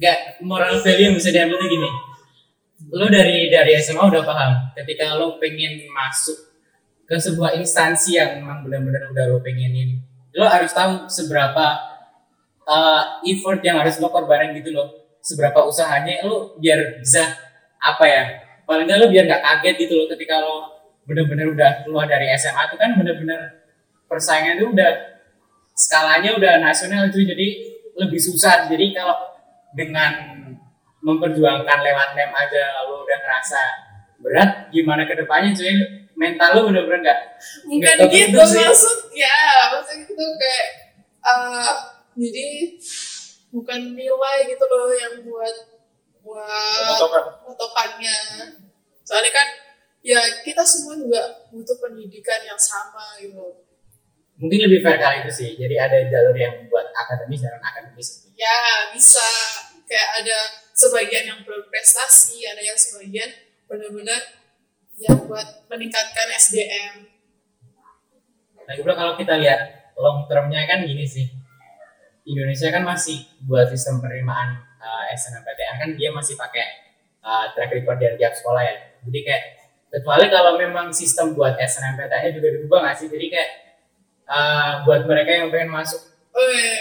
Enggak, 0.01 0.19
moral 0.41 0.75
value 0.81 1.13
yang 1.13 1.17
bisa 1.17 1.29
diambil 1.29 1.61
tuh 1.61 1.69
gini. 1.69 1.89
Lo 2.89 3.07
dari 3.13 3.53
dari 3.53 3.77
SMA 3.77 4.01
udah 4.01 4.25
paham. 4.25 4.53
Ketika 4.73 5.19
lo 5.19 5.37
pengen 5.37 5.85
masuk 5.93 6.39
ke 7.05 7.17
sebuah 7.21 7.57
instansi 7.61 8.17
yang 8.17 8.41
memang 8.41 8.65
benar-benar 8.65 9.13
udah 9.13 9.25
lo 9.29 9.39
pengenin, 9.45 10.01
lo 10.33 10.49
harus 10.49 10.73
tahu 10.73 11.09
seberapa 11.09 11.67
uh, 12.65 13.21
effort 13.29 13.61
yang 13.61 13.81
harus 13.81 14.01
lo 14.01 14.09
korbanin 14.09 14.57
gitu 14.57 14.73
loh. 14.73 14.89
Seberapa 15.21 15.61
usahanya 15.69 16.25
lo 16.25 16.57
biar 16.57 17.05
bisa 17.05 17.29
apa 17.77 18.05
ya? 18.09 18.25
Paling 18.65 18.89
nggak 18.89 18.99
lo 19.05 19.07
biar 19.13 19.25
nggak 19.29 19.43
kaget 19.45 19.75
gitu 19.85 19.95
loh 20.01 20.07
ketika 20.17 20.41
lo 20.41 20.57
benar-benar 21.05 21.49
udah 21.53 21.71
keluar 21.85 22.05
dari 22.05 22.29
SMA 22.37 22.69
itu 22.73 22.77
kan 22.77 22.93
benar-benar 22.97 23.58
persaingan 24.09 24.59
itu 24.59 24.67
udah 24.73 24.93
skalanya 25.77 26.35
udah 26.35 26.59
nasional 26.59 27.07
itu 27.07 27.23
jadi 27.23 27.49
lebih 27.95 28.19
susah. 28.19 28.67
Jadi 28.67 28.97
kalau 28.97 29.15
dengan 29.77 30.35
memperjuangkan 30.99 31.79
lewat 31.79 32.09
lem 32.19 32.33
aja 32.35 32.83
lo 32.89 33.07
udah 33.07 33.19
ngerasa 33.23 33.61
berat 34.19 34.51
gimana 34.75 35.07
ke 35.07 35.15
depannya 35.15 35.55
cuy? 35.55 35.77
Mental 36.19 36.51
lo 36.59 36.61
bener-bener 36.67 37.07
nggak? 37.07 37.21
Bukan 37.71 37.95
nggak 37.95 38.11
gitu 38.11 38.41
sih. 38.43 38.67
maksud 38.67 38.99
ya 39.15 39.39
maksud 39.71 40.03
itu 40.03 40.25
kayak 40.35 40.67
eh, 41.23 41.73
jadi 42.19 42.47
bukan 43.55 43.95
nilai 43.95 44.39
gitu 44.51 44.65
loh 44.67 44.91
yang 44.91 45.15
buat 45.23 45.57
buat 46.27 46.99
Patokan. 46.99 47.25
patokannya 47.47 48.19
soalnya 49.07 49.33
kan 49.33 49.49
ya 50.05 50.21
kita 50.45 50.61
semua 50.61 50.99
juga 51.01 51.49
butuh 51.49 51.79
pendidikan 51.81 52.45
yang 52.45 52.61
sama 52.61 53.17
gitu 53.17 53.65
mungkin 54.39 54.59
lebih 54.71 54.81
fair 54.81 54.99
kali 55.03 55.27
itu 55.27 55.33
sih. 55.35 55.51
Jadi 55.59 55.75
ada 55.75 55.99
jalur 56.07 56.35
yang 56.35 56.55
buat 56.71 56.87
akademis 56.95 57.43
dan 57.45 57.59
non 57.59 57.65
akademis 57.67 58.09
ya 58.39 58.89
bisa. 58.95 59.27
Kayak 59.89 60.09
ada 60.21 60.39
sebagian 60.77 61.25
yang 61.33 61.41
berprestasi 61.43 62.45
ada 62.45 62.61
yang 62.61 62.77
sebagian 62.77 63.31
benar-benar 63.67 64.21
ya 65.01 65.17
buat 65.17 65.65
meningkatkan 65.73 66.29
SDM 66.37 67.09
nah 68.69 68.77
juga 68.77 68.93
kalau 68.93 69.17
kita 69.17 69.41
lihat 69.41 69.89
long 69.97 70.29
termnya 70.29 70.63
kan 70.69 70.85
gini 70.85 71.09
sih. 71.09 71.27
Indonesia 72.29 72.69
kan 72.69 72.85
masih 72.85 73.25
buat 73.49 73.73
sistem 73.73 74.05
penerimaan 74.05 74.61
uh, 74.77 75.09
SNMPTN 75.17 75.77
kan 75.81 75.91
dia 75.97 76.13
masih 76.13 76.37
pakai 76.37 76.93
uh, 77.25 77.49
track 77.57 77.73
record 77.73 77.97
dari 77.97 78.21
tiap 78.21 78.37
sekolah 78.37 78.61
ya. 78.61 78.77
Jadi 79.09 79.19
kayak 79.25 79.45
kecuali 79.89 80.29
kalau 80.29 80.61
memang 80.61 80.93
sistem 80.93 81.33
buat 81.33 81.57
SNMPTN 81.57 82.37
juga 82.37 82.49
dirubah 82.53 82.79
nggak 82.85 82.97
sih? 83.01 83.09
Jadi 83.09 83.27
kayak 83.33 83.51
uh, 84.29 84.85
buat 84.85 85.09
mereka 85.09 85.31
yang 85.33 85.49
pengen 85.49 85.73
masuk 85.73 86.09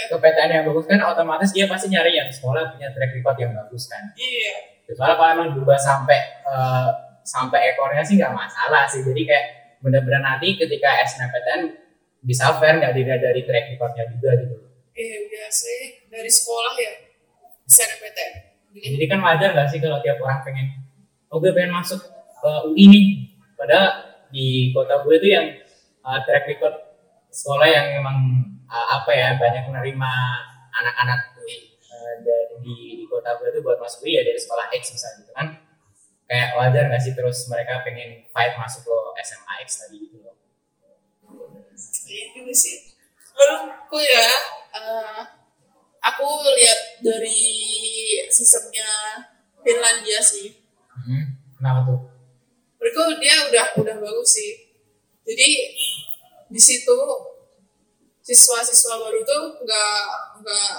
ke 0.07 0.15
PTN 0.15 0.49
yang 0.61 0.63
bagus 0.69 0.85
kan 0.85 1.01
otomatis 1.01 1.49
dia 1.49 1.65
pasti 1.65 1.89
nyari 1.89 2.13
yang 2.13 2.29
sekolah 2.29 2.77
punya 2.77 2.93
track 2.93 3.11
record 3.17 3.37
yang 3.41 3.51
bagus 3.57 3.89
kan. 3.89 4.03
Iya. 4.13 4.55
Kecuali 4.87 5.13
kalau 5.19 5.33
emang 5.33 5.49
berubah 5.57 5.79
sampai 5.79 6.19
eh, 6.47 6.89
sampai 7.27 7.75
ekornya 7.75 8.03
sih 8.05 8.15
nggak 8.15 8.31
masalah 8.31 8.87
sih. 8.87 9.03
Jadi 9.03 9.21
kayak 9.27 9.45
bener-bener 9.83 10.21
nanti 10.23 10.55
ketika 10.55 10.89
SNMPTN 11.03 11.61
bisa 12.23 12.53
fair 12.57 12.79
nggak 12.79 12.93
dilihat 12.95 13.21
dari 13.21 13.41
track 13.43 13.65
recordnya 13.75 14.05
juga 14.13 14.29
gitu. 14.39 14.55
Iya 14.97 15.17
biasanya 15.29 15.87
dari 16.09 16.31
sekolah 16.31 16.73
ya 16.77 16.93
SNMPTN 17.67 18.33
Ya, 18.77 18.93
jadi 18.93 19.05
kan 19.09 19.25
wajar 19.25 19.57
nggak 19.57 19.73
sih 19.73 19.81
kalau 19.81 19.97
tiap 20.05 20.21
orang 20.21 20.45
pengen 20.45 20.69
oh 21.33 21.41
gue 21.41 21.49
pengen 21.49 21.73
masuk 21.73 21.97
ke 22.37 22.51
UI 22.69 22.85
nih. 22.93 23.05
Padahal 23.57 24.21
di 24.29 24.69
kota 24.69 25.01
gue 25.01 25.15
tuh 25.17 25.29
yang 25.33 25.47
eh, 26.05 26.19
track 26.29 26.45
record 26.45 26.86
sekolah 27.37 27.69
yang 27.69 28.01
memang 28.01 28.17
eh, 28.65 28.87
apa 28.97 29.11
ya 29.13 29.37
banyak 29.37 29.69
menerima 29.69 30.11
anak-anak 30.73 31.37
eh, 31.45 32.13
dari 32.25 32.55
di, 32.65 32.75
di 32.97 33.05
kota 33.05 33.37
gue 33.37 33.53
tuh 33.53 33.61
buat 33.61 33.77
masuk 33.77 34.09
UI 34.09 34.17
ya 34.17 34.21
dari 34.25 34.39
sekolah 34.41 34.73
X 34.73 34.97
misalnya 34.97 35.17
gitu 35.21 35.31
kan 35.37 35.47
kayak 36.27 36.49
wajar 36.57 36.83
nggak 36.89 36.99
sih 36.99 37.13
terus 37.13 37.45
mereka 37.47 37.85
pengen 37.85 38.25
fight 38.33 38.57
masuk 38.57 38.83
ke 38.83 38.97
SMA 39.21 39.53
X 39.63 39.85
tadi 39.85 39.97
gitu 40.01 40.17
loh 40.25 40.35
Iya 42.07 42.25
juga 42.33 42.53
sih. 42.55 42.77
Menurutku 43.35 43.99
ya, 43.99 44.27
eh, 44.79 45.21
aku 46.01 46.25
lihat 46.55 46.79
dari 47.03 47.39
sistemnya 48.31 48.87
Finlandia 49.61 50.23
sih. 50.23 50.55
hmm. 50.97 51.25
kenapa 51.59 51.85
tuh 51.85 51.99
Menurutku 52.81 53.21
dia 53.21 53.35
udah 53.51 53.65
udah 53.77 53.95
bagus 54.01 54.29
sih. 54.39 54.51
Jadi 55.27 55.47
di 56.47 56.61
situ 56.61 56.97
siswa-siswa 58.23 58.99
baru 58.99 59.23
tuh 59.23 59.43
nggak 59.63 60.03
nggak 60.43 60.71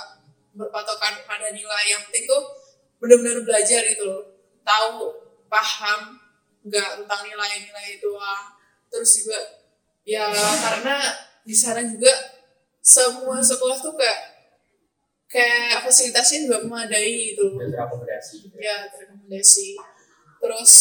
berpatokan 0.58 1.14
pada 1.24 1.48
nilai 1.54 1.84
yang 1.88 2.02
penting 2.08 2.28
tuh 2.28 2.42
benar-benar 3.00 3.40
belajar 3.46 3.80
gitu 3.88 4.04
loh. 4.04 4.22
Tahu 4.66 5.14
paham 5.48 6.20
nggak 6.66 7.04
tentang 7.04 7.20
nilai-nilai 7.24 7.96
doang. 8.02 8.52
Terus 8.92 9.24
juga 9.24 9.40
ya 10.04 10.28
karena 10.60 10.96
di 11.44 11.56
sana 11.56 11.84
juga 11.84 12.12
semua 12.84 13.40
sekolah 13.40 13.76
tuh 13.80 13.96
kayak 13.96 14.20
kayak 15.28 15.84
fasilitasnya 15.84 16.48
juga 16.48 16.64
memadai 16.64 17.32
gitu 17.32 17.56
udah 17.56 17.68
terakomodasi. 17.68 18.52
Ya 18.56 18.88
rekomendasi 18.92 19.76
terus 20.38 20.72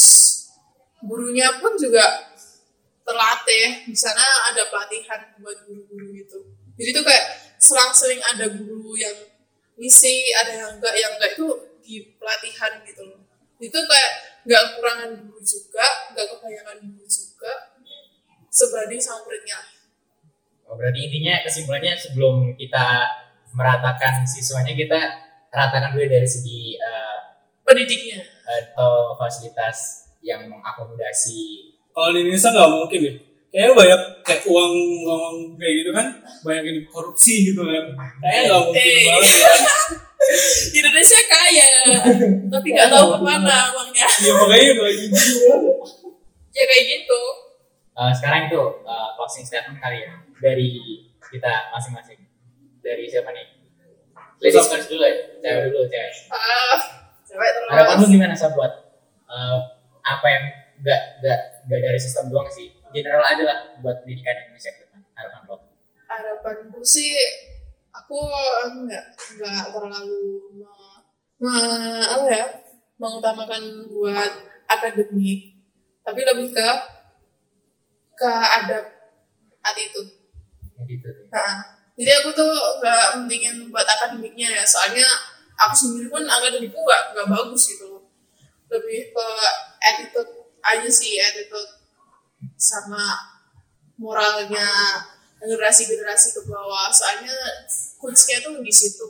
gurunya 1.03 1.50
pun 1.62 1.74
juga 1.77 2.06
terlatih. 3.07 3.87
Di 3.87 3.95
sana 3.95 4.21
ada 4.51 4.67
pelatihan 4.67 5.31
buat 5.39 5.63
guru-guru 5.63 6.11
gitu. 6.11 6.43
Jadi 6.75 6.89
tuh 6.91 7.03
kayak 7.07 7.25
selang-seling 7.55 8.19
ada 8.19 8.51
guru 8.51 8.99
yang 8.99 9.15
ngisi 9.79 10.35
ada 10.35 10.51
yang 10.51 10.71
enggak 10.75 10.93
yang 10.99 11.15
enggak 11.15 11.31
itu 11.39 11.47
di 11.79 11.95
pelatihan 12.19 12.83
gitu 12.83 13.07
loh. 13.07 13.23
Itu 13.57 13.79
kayak 13.87 14.11
nggak 14.43 14.61
kekurangan 14.75 15.09
guru 15.23 15.39
juga 15.39 15.85
nggak 16.11 16.25
kebanyakan 16.35 16.77
guru 16.83 17.07
juga 17.07 17.53
sebanding 18.51 19.00
sama 19.00 19.24
muridnya. 19.24 19.59
Oh, 20.67 20.75
berarti 20.75 21.07
intinya 21.07 21.39
kesimpulannya 21.48 21.96
sebelum 21.96 22.59
kita 22.59 23.07
meratakan 23.55 24.27
siswanya 24.27 24.75
kita 24.75 25.00
ratakan 25.48 25.96
dulu 25.96 26.05
dari 26.11 26.27
segi 26.27 26.75
eh, 26.75 27.17
pendidiknya. 27.63 28.35
atau 28.48 29.11
fasilitas 29.20 30.07
yang 30.24 30.48
mengakomodasi 30.48 31.75
kalau 31.98 32.14
di 32.14 32.20
Indonesia 32.22 32.50
nggak 32.53 32.70
mungkin 32.70 33.00
ya. 33.01 33.14
Kayaknya 33.48 33.74
banyak 33.74 34.01
kayak 34.22 34.42
uang 34.46 34.74
uang 35.01 35.36
kayak 35.57 35.74
gitu 35.81 35.90
kan 35.90 36.07
banyak 36.46 36.64
yang 36.64 36.77
korupsi 36.86 37.33
gitu 37.50 37.66
kan. 37.66 37.86
Kayaknya 38.22 38.42
nggak 38.46 38.62
mungkin 38.62 38.86
Eh. 38.86 39.01
banget 39.01 39.33
ya. 39.33 39.53
Indonesia 40.77 41.20
kaya 41.25 41.70
tapi 42.53 42.68
nggak 42.70 42.90
tahu 42.92 43.05
ke 43.16 43.20
mana 43.20 43.74
uangnya. 43.74 44.07
Ya 44.22 44.31
makanya 44.36 44.74
bagi 44.77 45.05
gitu. 45.10 45.33
Ya 46.53 46.64
kayak 46.66 46.86
gitu. 46.86 47.22
Eh, 47.98 48.12
sekarang 48.14 48.42
itu 48.46 48.62
eh, 48.86 49.10
closing 49.18 49.42
statement 49.42 49.81
kali 49.81 50.05
ya 50.05 50.14
dari 50.38 50.70
kita 51.18 51.74
masing-masing. 51.74 52.22
Dari 52.86 53.10
siapa 53.10 53.33
nih? 53.33 53.57
Ladies 54.38 54.70
first 54.70 54.86
dulu 54.86 55.01
ya 55.01 55.18
cewek 55.42 55.74
dulu 55.74 55.90
cewek. 55.90 56.14
Ah 56.29 56.77
cewek 57.25 57.50
harapan 57.74 57.96
lu 57.98 58.05
terus 58.05 58.12
gimana 58.14 58.33
sih 58.38 58.53
buat 58.53 58.74
eh, 59.25 59.57
apa 60.05 60.27
yang 60.29 60.46
nggak 60.81 61.01
nggak 61.22 61.40
nggak 61.68 61.79
dari 61.83 62.00
sistem 62.00 62.29
doang 62.29 62.50
sih. 62.50 62.72
General 62.94 63.24
aja 63.25 63.44
lah 63.44 63.57
buat 63.83 64.01
pendidikan 64.03 64.35
Indonesia 64.48 64.72
ke 64.74 64.79
depan. 64.87 65.00
Harapan 65.18 65.42
lo? 65.50 65.55
Harapanku 66.07 66.79
sih 66.85 67.13
aku 67.92 68.18
nggak 68.85 69.05
nggak 69.37 69.63
terlalu 69.74 70.24
me- 70.55 71.01
me- 71.42 72.07
apa 72.07 72.25
ya 72.29 72.46
mengutamakan 72.98 73.90
buat 73.90 74.33
akademik 74.70 75.57
tapi 76.05 76.24
lebih 76.24 76.55
ke 76.55 76.68
ke 78.18 78.29
adab 78.31 78.85
attitude. 79.61 80.09
Tuh. 80.77 81.13
Nah, 81.33 81.59
jadi 82.00 82.22
aku 82.24 82.29
tuh 82.31 82.53
nggak 82.79 83.03
pentingin 83.18 83.68
buat 83.74 83.83
akademiknya 83.83 84.61
ya, 84.61 84.63
soalnya 84.63 85.05
aku 85.59 85.74
sendiri 85.74 86.07
pun 86.07 86.24
akademikku 86.24 86.77
nggak 86.79 87.03
nggak 87.13 87.27
bagus 87.27 87.75
gitu. 87.75 88.07
Lebih 88.72 89.11
ke 89.11 89.27
attitude 89.83 90.31
aja 90.68 90.90
sih, 90.90 91.16
attitude 91.18 91.72
sama 92.58 93.01
moralnya 93.96 94.68
generasi-generasi 95.38 96.34
ke 96.34 96.42
bawah. 96.46 96.90
Soalnya 96.90 97.34
kuncinya 97.98 98.38
tuh 98.44 98.60
di 98.60 98.74
situ. 98.74 99.08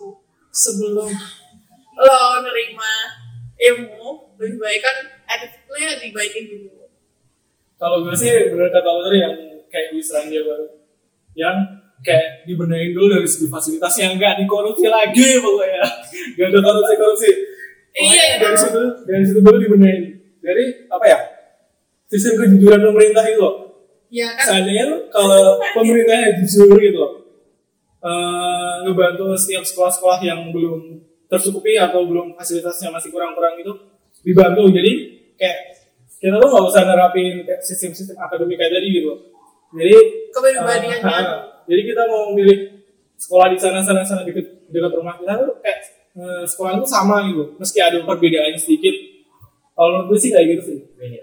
Sebelum 0.49 1.09
lo 1.97 2.19
nerima 2.41 2.93
ilmu, 3.57 4.37
lebih 4.37 4.57
baik 4.57 4.81
kan 4.81 4.97
attitude-nya 5.27 5.97
dibaikin 5.97 6.45
dulu. 6.47 6.85
kalau 7.77 8.01
gue 8.01 8.13
sih 8.13 8.29
bener 8.49 8.73
kata 8.73 8.89
lo 8.89 9.05
tadi 9.05 9.21
yang 9.21 9.37
kayak 9.69 9.93
di 9.93 10.01
Selandia 10.01 10.41
Baru 10.41 10.65
yang 11.37 11.53
kayak 12.01 12.41
dibenahin 12.49 12.89
dulu 12.89 13.13
dari 13.13 13.29
segi 13.29 13.45
fasilitas 13.45 13.93
yang 14.01 14.17
nggak 14.17 14.41
dikorupsi 14.41 14.89
lagi 14.89 15.37
pokoknya 15.37 15.85
nggak 16.33 16.47
ada 16.49 16.59
korupsi 16.65 16.93
korupsi 16.97 17.29
Iya. 17.93 18.41
dari 18.41 18.57
situ 18.57 18.81
dari 19.05 19.21
situ 19.21 19.39
dulu 19.45 19.57
dibenahin 19.61 20.09
dari 20.41 20.89
apa 20.89 21.05
ya 21.05 21.16
sistem 22.07 22.33
kejujuran 22.39 22.81
pemerintah 22.81 23.23
itu 23.27 23.39
loh. 23.39 23.55
Ya 24.07 24.31
kan? 24.39 24.63
seandainya 24.63 24.87
tuh 24.87 24.99
kalau 25.11 25.59
pemerintahnya 25.75 26.39
jujur 26.39 26.79
gitu 26.79 26.95
loh 26.95 27.27
eh, 27.99 28.73
ngebantu 28.87 29.35
setiap 29.35 29.67
sekolah-sekolah 29.67 30.23
yang 30.23 30.47
belum 30.55 31.03
tercukupi 31.27 31.75
atau 31.75 32.07
belum 32.07 32.39
fasilitasnya 32.39 32.87
masih 32.87 33.11
kurang-kurang 33.11 33.59
itu 33.59 33.67
dibantu. 34.23 34.71
Jadi 34.71 34.91
kayak 35.35 35.57
kita 36.23 36.39
tuh 36.39 36.49
nggak 36.49 36.65
usah 36.71 36.83
nerapin 36.87 37.43
kayak 37.43 37.59
sistem-sistem 37.61 38.15
akademik 38.17 38.55
kayak 38.55 38.79
tadi 38.79 38.87
gitu 38.95 39.07
loh. 39.11 39.19
jadi 39.75 39.97
Kepribadiannya. 40.31 41.03
eh, 41.03 41.39
jadi 41.67 41.81
kita 41.91 42.01
mau 42.07 42.31
milih 42.31 42.59
sekolah 43.19 43.51
di 43.51 43.59
sana 43.59 43.83
sana 43.83 44.01
sana 44.07 44.23
dekat 44.23 44.71
dekat 44.71 44.91
rumah 44.95 45.19
kita 45.19 45.35
tuh 45.35 45.59
kayak 45.59 45.79
eh, 46.15 46.43
sekolah 46.47 46.79
itu 46.79 46.87
sama 46.87 47.27
gitu. 47.27 47.43
Meski 47.59 47.79
ada 47.83 47.99
perbedaannya 48.07 48.55
sedikit. 48.55 48.95
Kalau 49.75 49.99
menurut 49.99 50.15
gue 50.15 50.17
sih 50.23 50.31
kayak 50.31 50.47
gitu 50.57 50.61
sih. 50.63 50.77
Ini 50.95 51.19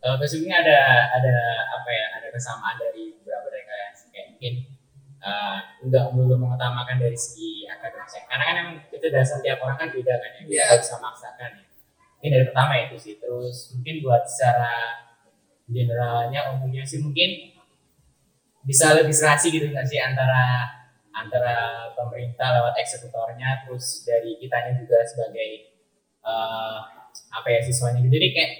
terakhir 0.00 0.08
kalau 0.08 0.16
besoknya 0.16 0.54
ada 0.64 0.78
ada 1.12 1.36
apa 1.76 1.90
ya 1.92 2.04
ada 2.16 2.28
kesamaan 2.32 2.76
dari 2.80 3.12
beberapa 3.20 3.46
dari 3.52 3.64
kalian 3.68 3.92
kayak 4.08 4.26
mungkin 4.32 4.54
uh, 5.20 5.58
nggak 5.84 6.04
melulu 6.16 6.36
mengutamakan 6.40 6.96
dari 6.96 7.16
segi 7.16 7.68
akademis 7.68 8.16
karena 8.24 8.44
kan 8.48 8.56
emang 8.56 8.76
itu 8.88 9.06
dasar 9.12 9.38
tiap 9.44 9.60
orang 9.60 9.76
kan 9.76 9.88
beda 9.92 10.14
kan 10.16 10.30
ya 10.48 10.64
nggak 10.72 10.80
bisa 10.80 10.96
maksakan 10.96 11.50
ya. 11.60 11.64
Ini 12.20 12.28
dari 12.36 12.44
pertama 12.52 12.72
itu 12.76 12.96
sih 13.00 13.14
terus 13.20 13.72
mungkin 13.76 13.94
buat 14.04 14.24
secara 14.28 14.72
generalnya 15.68 16.40
umumnya 16.52 16.84
sih 16.84 17.00
mungkin 17.00 17.56
bisa 18.64 18.92
lebih 18.92 19.12
serasi 19.12 19.48
gitu 19.52 19.72
nggak 19.72 19.88
sih 19.88 19.96
antara 20.00 20.68
antara 21.16 21.88
pemerintah 21.96 22.60
lewat 22.60 22.76
eksekutornya 22.76 23.64
terus 23.64 24.04
dari 24.04 24.36
kitanya 24.36 24.76
juga 24.76 25.00
sebagai 25.04 25.72
eh, 26.20 26.78
apa 27.32 27.48
ya 27.48 27.60
siswanya 27.64 28.04
gitu. 28.04 28.20
Jadi 28.20 28.28
kayak 28.36 28.52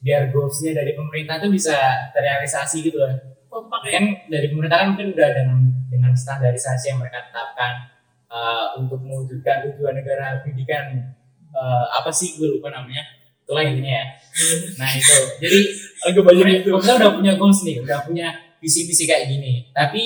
biar 0.00 0.30
goalsnya 0.30 0.76
dari 0.76 0.92
pemerintah 0.92 1.40
tuh 1.40 1.50
bisa 1.50 1.76
terrealisasi 2.12 2.84
gitu 2.84 2.98
ya. 3.00 3.16
kan 3.66 4.04
dari 4.28 4.46
pemerintah 4.52 4.78
kan 4.84 4.88
mungkin 4.92 5.16
udah 5.16 5.28
dengan 5.32 5.58
dengan 5.88 6.12
standarisasi 6.12 6.92
yang 6.92 6.98
mereka 7.00 7.24
tetapkan 7.30 7.88
eh, 8.28 8.66
untuk 8.76 9.00
mewujudkan 9.00 9.64
tujuan 9.70 9.96
negara 9.96 10.44
pendidikan 10.44 11.16
eh, 11.50 11.84
apa 11.96 12.12
sih 12.12 12.36
gue 12.36 12.58
lupa 12.58 12.68
namanya. 12.68 13.02
Itulah 13.46 13.62
intinya 13.62 14.02
ya. 14.02 14.06
Nah 14.76 14.90
itu. 14.92 15.16
Jadi 15.42 15.60
agak 16.10 16.22
banyak 16.26 16.46
itu. 16.66 16.70
kita 16.74 16.92
udah 16.98 17.12
punya 17.14 17.32
goals 17.38 17.62
nih 17.62 17.78
udah 17.80 17.98
punya 18.04 18.34
visi-visi 18.58 19.06
kayak 19.08 19.30
gini. 19.30 19.70
Tapi 19.70 20.02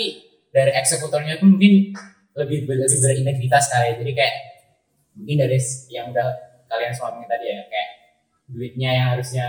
dari 0.53 0.73
eksekutornya 0.77 1.41
pun 1.41 1.57
mungkin 1.57 1.91
lebih 2.37 2.69
lebih 2.69 2.99
berintegritas 3.01 3.73
kali. 3.73 3.99
Jadi 3.99 4.13
kayak 4.15 4.35
mungkin 5.17 5.37
dari 5.43 5.59
yang 5.91 6.15
udah 6.15 6.29
kalian 6.71 6.95
suami 6.95 7.27
tadi 7.27 7.51
ya 7.51 7.67
kayak 7.67 8.00
duitnya 8.51 8.91
yang 8.91 9.07
harusnya 9.17 9.47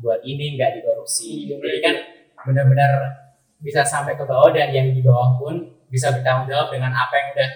buat 0.00 0.22
ini 0.24 0.56
nggak 0.56 0.80
dikorupsi. 0.80 1.50
Jadi 1.50 1.78
kan 1.82 1.94
benar-benar 2.48 2.90
bisa 3.60 3.84
sampai 3.84 4.16
ke 4.16 4.24
bawah 4.24 4.48
dan 4.54 4.72
yang 4.72 4.88
di 4.94 5.04
bawah 5.04 5.36
pun 5.36 5.60
bisa 5.92 6.08
bertanggung 6.14 6.48
jawab 6.48 6.72
dengan 6.72 6.94
apa 6.96 7.12
yang 7.12 7.28
udah 7.36 7.50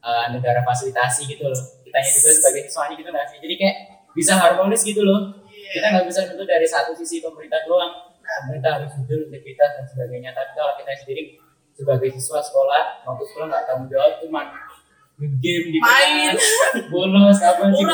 uh, 0.00 0.26
negara 0.32 0.64
fasilitasi 0.64 1.28
gitu 1.28 1.44
loh. 1.50 1.62
Kitanya 1.84 2.10
juga 2.10 2.30
sebagai 2.32 2.60
siswanya 2.70 2.94
gitu 2.96 3.08
nggak 3.12 3.26
sih? 3.28 3.38
Jadi 3.42 3.54
kayak 3.60 3.76
bisa 4.16 4.32
harmonis 4.38 4.82
gitu 4.86 5.02
loh. 5.04 5.20
Kita 5.50 5.86
nggak 5.92 6.06
bisa 6.08 6.20
dulu 6.32 6.42
dari 6.48 6.66
satu 6.66 6.96
sisi 6.96 7.20
pemerintah 7.20 7.60
doang. 7.68 7.92
Pemerintah 8.24 8.80
harus 8.80 8.90
jujur 9.02 9.26
integritas 9.28 9.70
dan 9.76 9.84
sebagainya. 9.84 10.30
Tapi 10.32 10.50
kalau 10.54 10.72
kita 10.80 10.90
sendiri 11.02 11.22
sebagai 11.74 12.08
siswa 12.14 12.40
sekolah 12.44 13.08
waktu 13.08 13.24
sekolah 13.24 13.46
nggak 13.48 13.64
tanggung 13.64 13.88
jawab 13.88 14.12
cuman 14.22 14.46
game 15.20 15.66
di 15.68 15.78
Main. 15.82 16.36
bolos 16.92 17.40
apa 17.44 17.68
sih. 17.68 17.84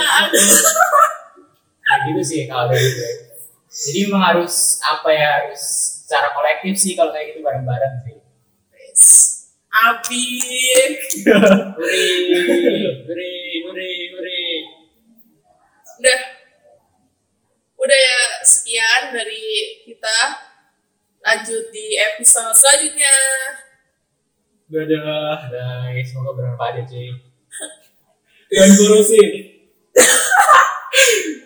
Nah, 1.87 1.97
gitu 2.11 2.23
sih 2.27 2.41
kalau 2.51 2.69
dari 2.69 2.83
gue 2.83 3.13
jadi 3.71 3.99
memang 4.09 4.25
harus 4.35 4.83
apa 4.83 5.09
ya 5.15 5.29
harus 5.43 5.63
secara 6.03 6.35
kolektif 6.35 6.75
sih 6.75 6.93
kalau 6.99 7.15
kayak 7.15 7.35
gitu 7.35 7.41
bareng-bareng 7.47 8.03
sih 8.03 8.17
Yes. 8.97 9.53
Abik. 9.77 10.97
huri 11.77 12.09
huri 13.05 13.33
huri 13.61 13.93
huri 14.09 14.45
Udah. 16.01 16.21
Udah 17.77 17.99
ya 18.01 18.21
sekian 18.41 19.13
dari 19.13 19.85
kita. 19.85 20.49
Lanjut 21.21 21.69
di 21.69 22.01
episode 22.01 22.57
selanjutnya. 22.57 23.17
Dadah. 24.73 25.53
Udah, 25.53 25.93
semoga 26.09 26.41
bermanfaat 26.41 26.81
ya 26.81 26.85
cuy 26.89 27.13
Jangan 28.49 28.73
korupsi. 28.81 29.21